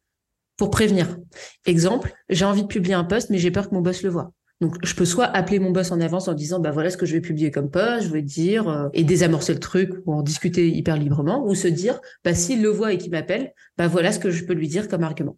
[0.57, 1.17] pour prévenir.
[1.65, 4.31] Exemple, j'ai envie de publier un post, mais j'ai peur que mon boss le voit.
[4.61, 7.05] Donc, je peux soit appeler mon boss en avance en disant, bah voilà ce que
[7.05, 10.21] je vais publier comme post, je vais dire, euh, et désamorcer le truc ou en
[10.21, 14.13] discuter hyper librement, ou se dire, bah s'il le voit et qu'il m'appelle, bah voilà
[14.13, 15.37] ce que je peux lui dire comme argument.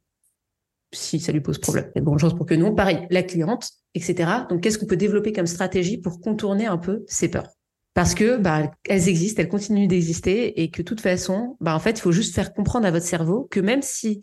[0.93, 1.91] Si ça lui pose problème.
[1.95, 2.73] Il y a de pour que non.
[2.73, 4.29] Pareil, la cliente, etc.
[4.49, 7.49] Donc, qu'est-ce qu'on peut développer comme stratégie pour contourner un peu ces peurs?
[7.93, 11.79] Parce que, bah, elles existent, elles continuent d'exister et que de toute façon, bah, en
[11.79, 14.21] fait, il faut juste faire comprendre à votre cerveau que même si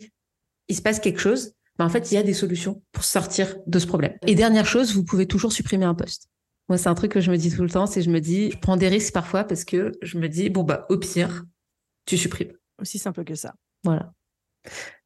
[0.69, 3.55] il se passe quelque chose, bah, en fait, il y a des solutions pour sortir
[3.67, 4.17] de ce problème.
[4.27, 6.29] Et dernière chose, vous pouvez toujours supprimer un poste.
[6.69, 8.51] Moi, c'est un truc que je me dis tout le temps, c'est je me dis,
[8.51, 11.43] je prends des risques parfois parce que je me dis, bon, bah, au pire,
[12.05, 12.53] tu supprimes.
[12.79, 13.53] Aussi simple que ça.
[13.83, 14.13] Voilà.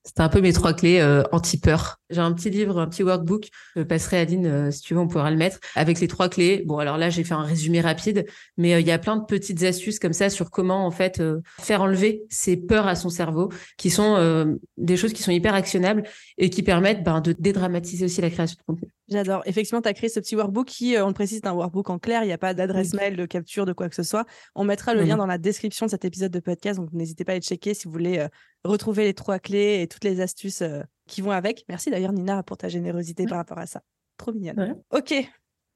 [0.04, 1.98] C'était un peu mes trois clés euh, anti-peur.
[2.10, 3.50] J'ai un petit livre, un petit workbook.
[3.76, 6.30] Je passerai à Aline, euh, si tu veux, on pourra le mettre avec les trois
[6.30, 6.64] clés.
[6.66, 8.26] Bon, alors là, j'ai fait un résumé rapide,
[8.58, 11.22] mais euh, il y a plein de petites astuces comme ça sur comment en fait
[11.60, 16.04] faire enlever ces peurs à son cerveau, qui sont des choses qui sont hyper actionnables
[16.38, 18.90] et qui permettent ben, de dédramatiser aussi la création de contenu.
[19.10, 19.42] J'adore.
[19.46, 22.00] Effectivement, tu as créé ce petit workbook qui, on le précise, c'est un workbook en
[22.00, 22.24] clair.
[22.24, 24.26] Il n'y a pas d'adresse mail, de capture, de quoi que ce soit.
[24.56, 26.80] On mettra le lien dans la description de cet épisode de podcast.
[26.80, 28.28] Donc, n'hésitez pas à aller checker si vous voulez
[28.64, 31.66] retrouver les trois clés et toutes les astuces euh, qui vont avec.
[31.70, 33.82] Merci d'ailleurs, Nina, pour ta générosité par rapport à ça.
[34.18, 34.76] Trop mignonne.
[34.92, 35.14] Ok.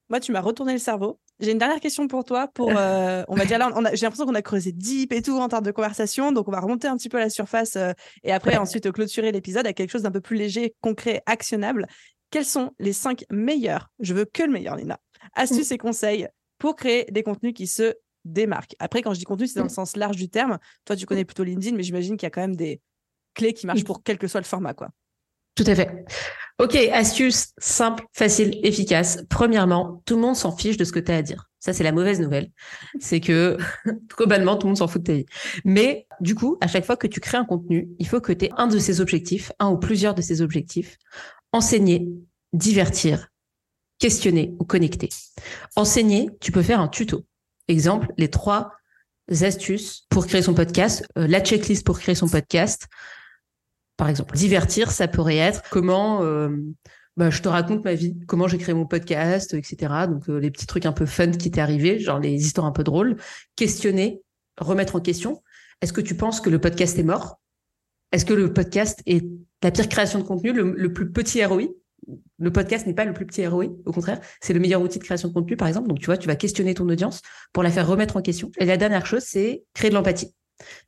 [0.09, 1.19] Moi, tu m'as retourné le cerveau.
[1.39, 2.47] J'ai une dernière question pour toi.
[2.53, 5.47] Pour, euh, on va dire là, j'ai l'impression qu'on a creusé deep et tout en
[5.47, 6.31] termes de conversation.
[6.31, 9.31] Donc, on va remonter un petit peu à la surface euh, et après, ensuite, clôturer
[9.31, 11.88] l'épisode avec quelque chose d'un peu plus léger, concret, actionnable.
[12.34, 14.99] Quels sont les cinq meilleurs, je veux que le meilleur, Nina,
[15.36, 16.27] astuces et conseils
[16.57, 17.93] pour créer des contenus qui se
[18.25, 18.75] démarque.
[18.79, 20.57] Après, quand je dis contenu, c'est dans le sens large du terme.
[20.84, 22.81] Toi, tu connais plutôt LinkedIn, mais j'imagine qu'il y a quand même des
[23.36, 24.73] clés qui marchent pour quel que soit le format.
[25.53, 26.05] Tout à fait.
[26.57, 29.23] Ok, astuce simple, facile, efficace.
[29.29, 31.51] Premièrement, tout le monde s'en fiche de ce que tu as à dire.
[31.59, 32.49] Ça, c'est la mauvaise nouvelle.
[32.99, 33.57] C'est que
[34.17, 35.25] globalement, tout le monde s'en fout de ta vie.
[35.65, 38.45] Mais du coup, à chaque fois que tu crées un contenu, il faut que tu
[38.45, 40.97] aies un de ces objectifs, un ou plusieurs de ces objectifs.
[41.54, 42.10] Enseigner,
[42.51, 43.30] divertir,
[43.99, 45.10] questionner ou connecter.
[45.76, 47.26] Enseigner, tu peux faire un tuto.
[47.68, 48.74] Exemple, les trois
[49.41, 52.88] astuces pour créer son podcast, euh, la checklist pour créer son podcast.
[53.95, 56.49] Par exemple, divertir, ça pourrait être comment euh,
[57.16, 59.93] bah, je te raconte ma vie, comment j'ai créé mon podcast, etc.
[60.10, 62.84] Donc, les petits trucs un peu fun qui t'est arrivé, genre les histoires un peu
[62.84, 63.18] drôles.
[63.56, 64.24] Questionner,
[64.60, 65.43] remettre en question.
[65.82, 67.39] Est-ce que tu penses que le podcast est mort?
[68.14, 69.26] Est-ce que le podcast est
[69.64, 71.64] la pire création de contenu, le, plus petit ROI
[72.38, 75.03] le podcast n'est pas le plus petit ROI, au contraire, c'est le meilleur outil de
[75.03, 75.88] création de contenu, par exemple.
[75.88, 77.22] Donc, tu vois, tu vas questionner ton audience
[77.53, 78.51] pour la faire remettre en question.
[78.59, 80.36] Et la dernière chose, c'est créer de l'empathie.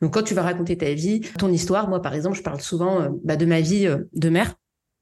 [0.02, 3.02] Donc, quand tu vas raconter ta vie, ton histoire, moi, par exemple, je parle souvent
[3.02, 4.56] euh, bah, de ma vie euh, de mère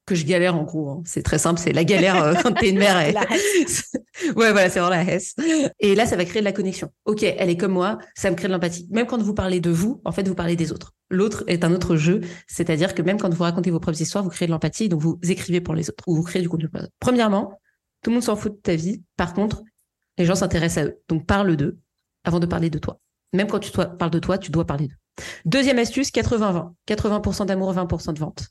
[0.06, 0.90] que je galère en gros.
[0.90, 1.02] Hein.
[1.04, 2.96] C'est très simple, c'est la galère euh, quand t'es une mère.
[4.36, 5.34] Ouais, voilà, c'est vraiment la hesse.
[5.80, 6.88] Et là, ça va créer de la connexion.
[7.04, 8.86] Ok, elle est comme moi, ça me crée de l'empathie.
[8.90, 10.92] Même quand vous parlez de vous, en fait, vous parlez des autres.
[11.10, 14.30] L'autre est un autre jeu, c'est-à-dire que même quand vous racontez vos propres histoires, vous
[14.30, 16.68] créez de l'empathie, donc vous écrivez pour les autres ou vous créez du contenu.
[17.00, 17.58] Premièrement,
[18.02, 19.02] tout le monde s'en fout de ta vie.
[19.16, 19.62] Par contre,
[20.16, 21.00] les gens s'intéressent à eux.
[21.08, 21.78] Donc parle d'eux
[22.22, 23.00] avant de parler de toi.
[23.32, 24.96] Même quand tu parles de toi, tu dois parler d'eux.
[25.44, 26.72] Deuxième astuce, 80-20.
[26.88, 28.48] 80%, d'amour, 20% de vente.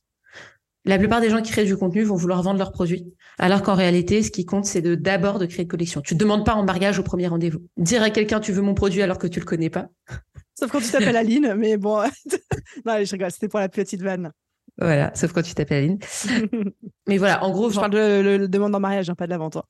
[0.85, 3.05] La plupart des gens qui créent du contenu vont vouloir vendre leurs produits,
[3.39, 6.01] alors qu'en réalité, ce qui compte, c'est de d'abord de créer une collection.
[6.01, 7.59] Tu ne demandes pas en mariage au premier rendez-vous.
[7.77, 9.87] Dire à quelqu'un tu veux mon produit alors que tu le connais pas.
[10.59, 12.03] Sauf quand tu t'appelles Aline, mais bon.
[12.85, 14.31] non, allez, je rigole, c'était pour la petite vanne.
[14.77, 15.99] Voilà, sauf quand tu t'appelles Aline.
[17.07, 19.37] mais voilà, en gros, je parle de le, demande en mariage, hein, pas de la
[19.37, 19.57] vente.
[19.57, 19.63] Hein.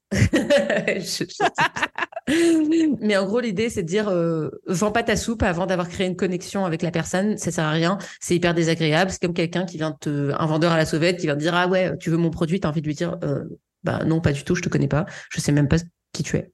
[3.02, 6.08] Mais en gros, l'idée, c'est de dire, euh, vends pas ta soupe avant d'avoir créé
[6.08, 7.38] une connexion avec la personne.
[7.38, 7.98] Ça sert à rien.
[8.22, 9.12] C'est hyper désagréable.
[9.12, 11.54] C'est comme quelqu'un qui vient te, un vendeur à la sauvette qui vient te dire,
[11.54, 12.60] ah ouais, tu veux mon produit?
[12.60, 13.44] T'as envie de lui dire, euh,
[13.84, 14.56] bah non, pas du tout.
[14.56, 15.06] Je te connais pas.
[15.30, 15.78] Je sais même pas
[16.14, 16.52] qui tu es.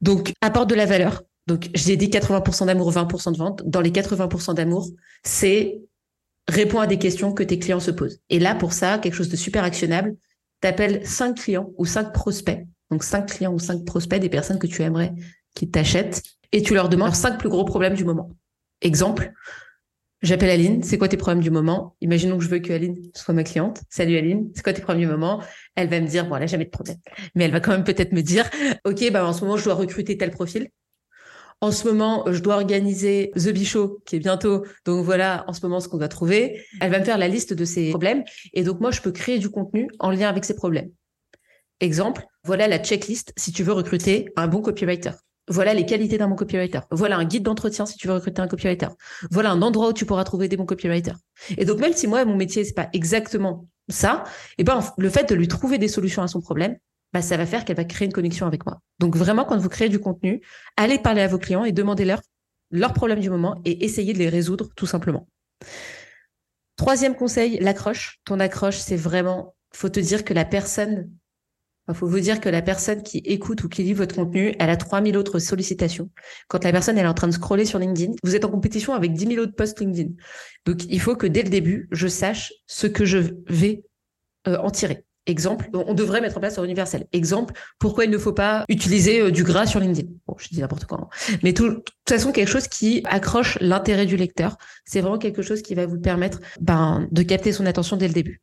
[0.00, 1.22] Donc, apporte de la valeur.
[1.48, 3.62] Donc, j'ai dit 80% d'amour, 20% de vente.
[3.66, 4.88] Dans les 80% d'amour,
[5.24, 5.80] c'est
[6.48, 8.20] réponds à des questions que tes clients se posent.
[8.30, 10.14] Et là, pour ça, quelque chose de super actionnable,
[10.60, 14.66] t'appelles cinq clients ou cinq prospects donc cinq clients ou cinq prospects, des personnes que
[14.66, 15.14] tu aimerais
[15.54, 16.22] qui t'achètent,
[16.52, 18.30] et tu leur demandes cinq plus gros problèmes du moment.
[18.82, 19.32] Exemple,
[20.20, 21.96] j'appelle Aline, c'est quoi tes problèmes du moment?
[22.02, 23.80] Imaginons que je veux que Aline soit ma cliente.
[23.88, 25.42] Salut Aline, c'est quoi tes problèmes du moment?
[25.74, 26.98] Elle va me dire, bon, elle jamais de problème.
[27.34, 28.44] Mais elle va quand même peut-être me dire,
[28.84, 30.68] OK, bah, en ce moment, je dois recruter tel profil.
[31.62, 34.66] En ce moment, je dois organiser The Bichot, qui est bientôt.
[34.84, 36.60] Donc voilà, en ce moment, ce qu'on doit trouver.
[36.80, 38.24] Elle va me faire la liste de ses problèmes.
[38.52, 40.90] Et donc, moi, je peux créer du contenu en lien avec ces problèmes.
[41.82, 45.10] Exemple, voilà la checklist si tu veux recruter un bon copywriter.
[45.48, 46.78] Voilà les qualités d'un bon copywriter.
[46.92, 48.86] Voilà un guide d'entretien si tu veux recruter un copywriter.
[49.32, 51.16] Voilà un endroit où tu pourras trouver des bons copywriters.
[51.58, 55.10] Et donc même si moi mon métier c'est pas exactement ça, et eh ben le
[55.10, 56.76] fait de lui trouver des solutions à son problème,
[57.12, 58.80] bah, ça va faire qu'elle va créer une connexion avec moi.
[59.00, 60.40] Donc vraiment quand vous créez du contenu,
[60.76, 62.20] allez parler à vos clients et demandez-leur
[62.70, 65.26] leurs problèmes du moment et essayez de les résoudre tout simplement.
[66.76, 68.20] Troisième conseil, l'accroche.
[68.24, 71.10] Ton accroche, c'est vraiment, faut te dire que la personne
[71.92, 74.70] il faut vous dire que la personne qui écoute ou qui lit votre contenu, elle
[74.70, 76.10] a 3000 autres sollicitations.
[76.48, 79.12] Quand la personne est en train de scroller sur LinkedIn, vous êtes en compétition avec
[79.12, 80.10] 10 000 autres posts LinkedIn.
[80.66, 83.18] Donc, il faut que dès le début, je sache ce que je
[83.48, 83.84] vais
[84.48, 85.04] euh, en tirer.
[85.26, 87.06] Exemple, on devrait mettre en place un universel.
[87.12, 90.08] Exemple, pourquoi il ne faut pas utiliser euh, du gras sur LinkedIn.
[90.26, 90.98] Bon, je dis n'importe quoi.
[91.02, 91.36] Hein.
[91.44, 94.56] Mais de toute façon, quelque chose qui accroche l'intérêt du lecteur.
[94.84, 98.14] C'est vraiment quelque chose qui va vous permettre ben, de capter son attention dès le
[98.14, 98.42] début.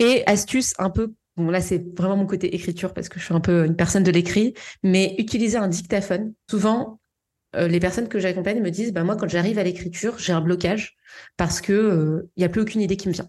[0.00, 3.34] Et astuce un peu Bon, là, c'est vraiment mon côté écriture parce que je suis
[3.34, 6.32] un peu une personne de l'écrit, mais utiliser un dictaphone.
[6.48, 7.00] Souvent,
[7.56, 10.40] euh, les personnes que j'accompagne me disent, bah, moi, quand j'arrive à l'écriture, j'ai un
[10.40, 10.96] blocage
[11.36, 13.28] parce que il euh, y a plus aucune idée qui me vient.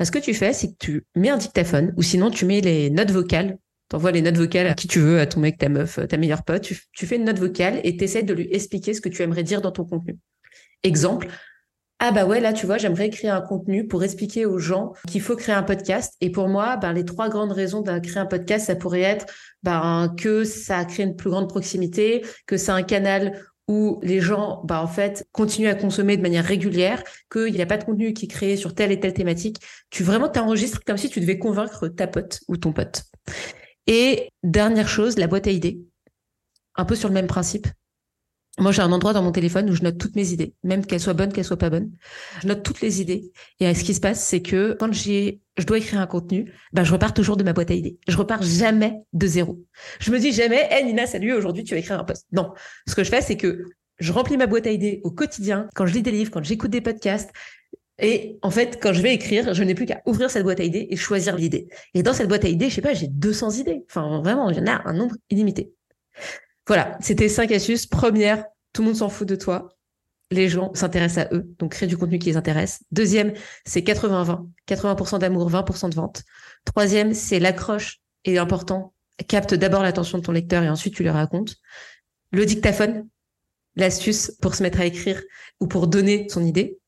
[0.00, 2.90] ce que tu fais, c'est que tu mets un dictaphone ou sinon tu mets les
[2.90, 3.58] notes vocales.
[3.88, 6.42] T'envoies les notes vocales à qui tu veux, à ton mec, ta meuf, ta meilleure
[6.42, 6.62] pote.
[6.62, 9.22] Tu, tu fais une note vocale et tu essaies de lui expliquer ce que tu
[9.22, 10.16] aimerais dire dans ton contenu.
[10.82, 11.28] Exemple,
[12.00, 15.20] ah bah ouais, là, tu vois, j'aimerais créer un contenu pour expliquer aux gens qu'il
[15.20, 16.14] faut créer un podcast.
[16.20, 19.26] Et pour moi, ben, les trois grandes raisons de créer un podcast, ça pourrait être
[19.62, 24.60] ben, que ça crée une plus grande proximité, que c'est un canal où les gens,
[24.64, 28.12] bah, en fait, continuent à consommer de manière régulière, qu'il n'y a pas de contenu
[28.12, 29.58] qui est créé sur telle et telle thématique.
[29.90, 33.04] Tu vraiment t'enregistres comme si tu devais convaincre ta pote ou ton pote.
[33.86, 35.80] Et dernière chose, la boîte à idées.
[36.76, 37.66] Un peu sur le même principe.
[38.58, 41.00] Moi, j'ai un endroit dans mon téléphone où je note toutes mes idées, même qu'elles
[41.00, 41.90] soient bonnes, qu'elles soient pas bonnes.
[42.40, 43.32] Je note toutes les idées.
[43.58, 46.84] Et ce qui se passe, c'est que quand j'ai, je dois écrire un contenu, ben,
[46.84, 47.98] je repars toujours de ma boîte à idées.
[48.06, 49.60] Je repars jamais de zéro.
[49.98, 52.26] Je me dis jamais, hé, Nina, salut, aujourd'hui, tu vas écrire un post.
[52.30, 52.52] Non.
[52.86, 53.64] Ce que je fais, c'est que
[53.98, 56.70] je remplis ma boîte à idées au quotidien, quand je lis des livres, quand j'écoute
[56.70, 57.30] des podcasts.
[57.98, 60.64] Et en fait, quand je vais écrire, je n'ai plus qu'à ouvrir cette boîte à
[60.64, 61.68] idées et choisir l'idée.
[61.94, 63.84] Et dans cette boîte à idées, je sais pas, j'ai 200 idées.
[63.88, 65.72] Enfin, vraiment, il y en a un nombre illimité.
[66.66, 67.86] Voilà, c'était cinq astuces.
[67.86, 69.76] Première, tout le monde s'en fout de toi.
[70.30, 72.82] Les gens s'intéressent à eux, donc crée du contenu qui les intéresse.
[72.90, 73.34] Deuxième,
[73.66, 74.48] c'est 80-20.
[74.66, 76.22] 80%, d'amour, 20% de vente.
[76.64, 78.94] Troisième, c'est l'accroche est important.
[79.28, 81.56] Capte d'abord l'attention de ton lecteur et ensuite tu lui racontes.
[82.32, 83.06] Le dictaphone,
[83.76, 85.22] l'astuce pour se mettre à écrire
[85.60, 86.78] ou pour donner son idée.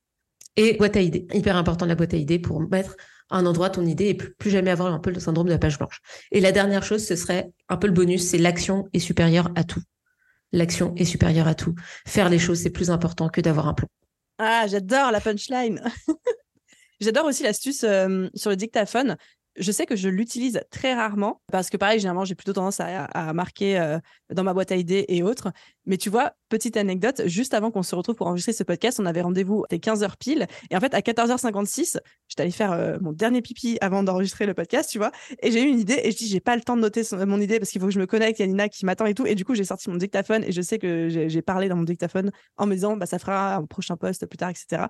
[0.56, 1.26] Et boîte à idées.
[1.34, 2.96] Hyper important la boîte à idées pour mettre
[3.30, 5.78] un endroit ton idée et plus jamais avoir un peu le syndrome de la page
[5.78, 6.00] blanche.
[6.32, 9.64] Et la dernière chose, ce serait un peu le bonus, c'est l'action est supérieure à
[9.64, 9.82] tout.
[10.52, 11.74] L'action est supérieure à tout.
[12.06, 13.88] Faire les choses, c'est plus important que d'avoir un plan.
[14.38, 15.82] Ah, j'adore la punchline.
[17.00, 19.16] j'adore aussi l'astuce euh, sur le dictaphone
[19.58, 23.32] je sais que je l'utilise très rarement parce que pareil, généralement, j'ai plutôt tendance à,
[23.32, 23.98] marquer euh,
[24.32, 25.52] dans ma boîte à idées et autres.
[25.84, 29.06] Mais tu vois, petite anecdote, juste avant qu'on se retrouve pour enregistrer ce podcast, on
[29.06, 30.46] avait rendez-vous à 15h pile.
[30.70, 31.98] Et en fait, à 14h56,
[32.28, 35.12] j'étais allée faire euh, mon dernier pipi avant d'enregistrer le podcast, tu vois.
[35.42, 37.40] Et j'ai eu une idée et je dis, j'ai pas le temps de noter mon
[37.40, 38.38] idée parce qu'il faut que je me connecte.
[38.38, 39.26] Il y a Nina qui m'attend et tout.
[39.26, 41.84] Et du coup, j'ai sorti mon dictaphone et je sais que j'ai parlé dans mon
[41.84, 44.86] dictaphone en me disant, bah, ça fera un prochain post plus tard, etc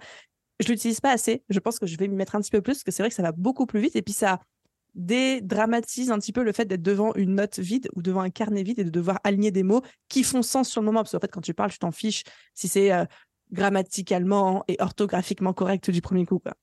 [0.60, 1.42] je l'utilise pas assez.
[1.48, 3.10] Je pense que je vais m'y mettre un petit peu plus parce que c'est vrai
[3.10, 4.40] que ça va beaucoup plus vite et puis ça
[4.96, 8.62] dédramatise un petit peu le fait d'être devant une note vide ou devant un carnet
[8.62, 11.00] vide et de devoir aligner des mots qui font sens sur le moment.
[11.00, 12.24] Parce qu'en fait, quand tu parles, tu t'en fiches
[12.54, 13.04] si c'est euh,
[13.52, 16.38] grammaticalement et orthographiquement correct du premier coup.
[16.38, 16.54] Quoi.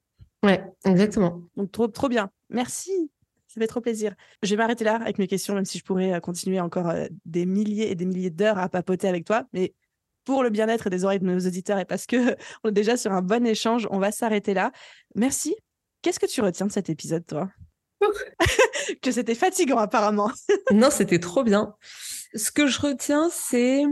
[0.42, 1.42] Ouais, exactement.
[1.56, 2.30] Donc, trop, trop bien.
[2.50, 3.12] Merci.
[3.48, 4.16] Ça fait trop plaisir.
[4.42, 7.06] Je vais m'arrêter là avec mes questions, même si je pourrais euh, continuer encore euh,
[7.26, 9.44] des milliers et des milliers d'heures à papoter avec toi.
[9.54, 9.76] Mais
[10.26, 13.12] pour le bien-être des oreilles de nos auditeurs et parce que on est déjà sur
[13.12, 14.72] un bon échange, on va s'arrêter là.
[15.14, 15.56] Merci.
[16.02, 17.50] Qu'est-ce que tu retiens de cet épisode, toi?
[19.02, 20.32] Que c'était fatigant apparemment.
[20.72, 21.76] non, c'était trop bien.
[22.36, 23.84] Ce que je retiens, c'est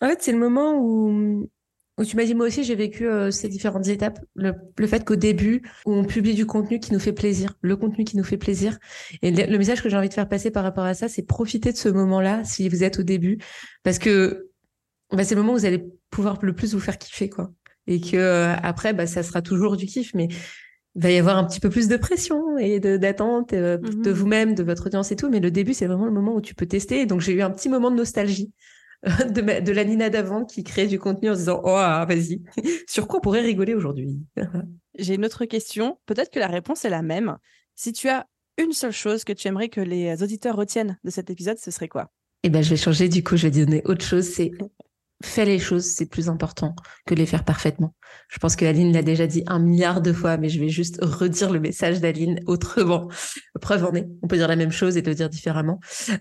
[0.00, 1.48] en fait c'est le moment où
[2.04, 4.18] tu m'as dit moi aussi j'ai vécu euh, ces différentes étapes.
[4.34, 4.54] Le,
[4.86, 8.16] fait qu'au début où on publie du contenu qui nous fait plaisir, le contenu qui
[8.16, 8.78] nous fait plaisir.
[9.22, 11.72] Et le, message que j'ai envie de faire passer par rapport à ça, c'est profiter
[11.72, 13.38] de ce moment-là si vous êtes au début,
[13.82, 14.48] parce que
[15.12, 17.52] bah, c'est le moment où vous allez pouvoir le plus vous faire kiffer quoi.
[17.86, 20.28] Et que euh, après bah ça sera toujours du kiff, mais
[20.94, 24.16] va y avoir un petit peu plus de pression et d'attente euh, de, de mhm.
[24.16, 25.30] vous-même, de votre audience et tout.
[25.30, 27.06] Mais le début, c'est vraiment le moment où tu peux tester.
[27.06, 28.52] donc, j'ai eu un petit moment de nostalgie
[29.04, 32.42] de, de la Nina d'avant qui crée du contenu en se disant Oh, ah, vas-y,
[32.88, 34.20] sur quoi on pourrait rigoler aujourd'hui?
[34.98, 35.98] J'ai une autre question.
[36.06, 37.36] Peut-être que la réponse est la même.
[37.74, 38.26] Si tu as
[38.58, 41.88] une seule chose que tu aimerais que les auditeurs retiennent de cet épisode, ce serait
[41.88, 42.12] quoi?
[42.42, 43.08] Eh ben, je vais changer.
[43.08, 44.24] Du coup, je vais donner autre chose.
[44.24, 44.50] C'est
[45.22, 46.74] fais les choses, c'est plus important
[47.06, 47.94] que les faire parfaitement.
[48.28, 50.98] Je pense que Aline l'a déjà dit un milliard de fois, mais je vais juste
[51.02, 53.08] redire le message d'Aline autrement.
[53.60, 55.80] Preuve en est, on peut dire la même chose et le dire différemment.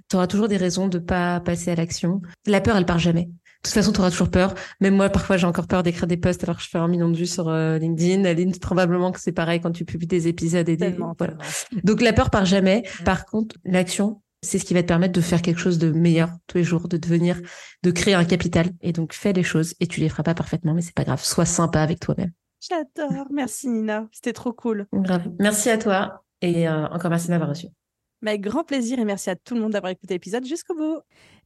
[0.10, 2.22] Tu auras toujours des raisons de pas passer à l'action.
[2.46, 3.26] La peur, elle part jamais.
[3.26, 4.56] De toute façon, tu auras toujours peur.
[4.80, 7.10] Même moi, parfois, j'ai encore peur d'écrire des posts alors que je fais un million
[7.10, 8.26] de vues sur euh, LinkedIn.
[8.26, 10.96] Aline, probablement que c'est pareil quand tu publies des épisodes et des...
[11.18, 11.36] Voilà.
[11.84, 12.84] Donc, la peur part jamais.
[13.06, 16.30] Par contre, l'action, c'est ce qui va te permettre de faire quelque chose de meilleur
[16.48, 17.40] tous les jours, de devenir,
[17.84, 18.70] de créer un capital.
[18.82, 21.24] Et donc, fais les choses et tu les feras pas parfaitement, mais c'est pas grave.
[21.24, 22.32] Sois sympa avec toi-même.
[22.60, 23.28] J'adore.
[23.32, 24.08] Merci Nina.
[24.12, 24.88] C'était trop cool.
[25.40, 27.68] Merci à toi et euh, encore merci de m'avoir reçu.
[28.24, 31.00] Avec grand plaisir et merci à tout le monde d'avoir écouté l'épisode jusqu'au bout.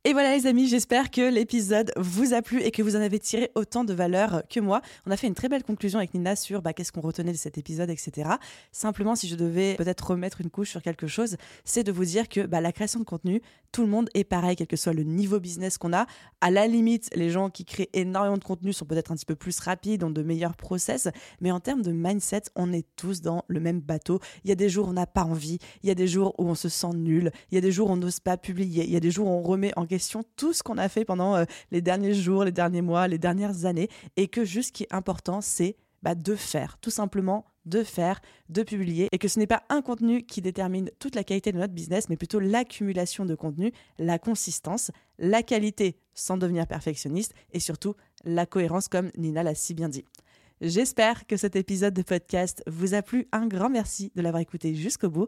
[0.07, 3.17] Et voilà les amis, j'espère que l'épisode vous a plu et que vous en avez
[3.17, 4.83] tiré autant de valeur que moi.
[5.07, 7.37] On a fait une très belle conclusion avec Nina sur bah, qu'est-ce qu'on retenait de
[7.37, 8.29] cet épisode, etc.
[8.71, 12.29] Simplement, si je devais peut-être remettre une couche sur quelque chose, c'est de vous dire
[12.29, 13.41] que bah, la création de contenu,
[13.71, 16.05] tout le monde est pareil, quel que soit le niveau business qu'on a.
[16.39, 19.35] À la limite, les gens qui créent énormément de contenu sont peut-être un petit peu
[19.35, 21.07] plus rapides, ont de meilleurs process,
[21.41, 24.19] mais en termes de mindset, on est tous dans le même bateau.
[24.43, 26.35] Il y a des jours où on n'a pas envie, il y a des jours
[26.37, 28.83] où on se sent nul, il y a des jours où on n'ose pas publier,
[28.83, 29.87] il y a des jours où on remet en
[30.35, 33.65] tout ce qu'on a fait pendant euh, les derniers jours, les derniers mois, les dernières
[33.65, 37.83] années, et que juste ce qui est important, c'est bah, de faire, tout simplement de
[37.83, 41.51] faire, de publier, et que ce n'est pas un contenu qui détermine toute la qualité
[41.51, 47.33] de notre business, mais plutôt l'accumulation de contenu, la consistance, la qualité sans devenir perfectionniste,
[47.53, 50.05] et surtout la cohérence, comme Nina l'a si bien dit.
[50.61, 53.27] J'espère que cet épisode de podcast vous a plu.
[53.33, 55.27] Un grand merci de l'avoir écouté jusqu'au bout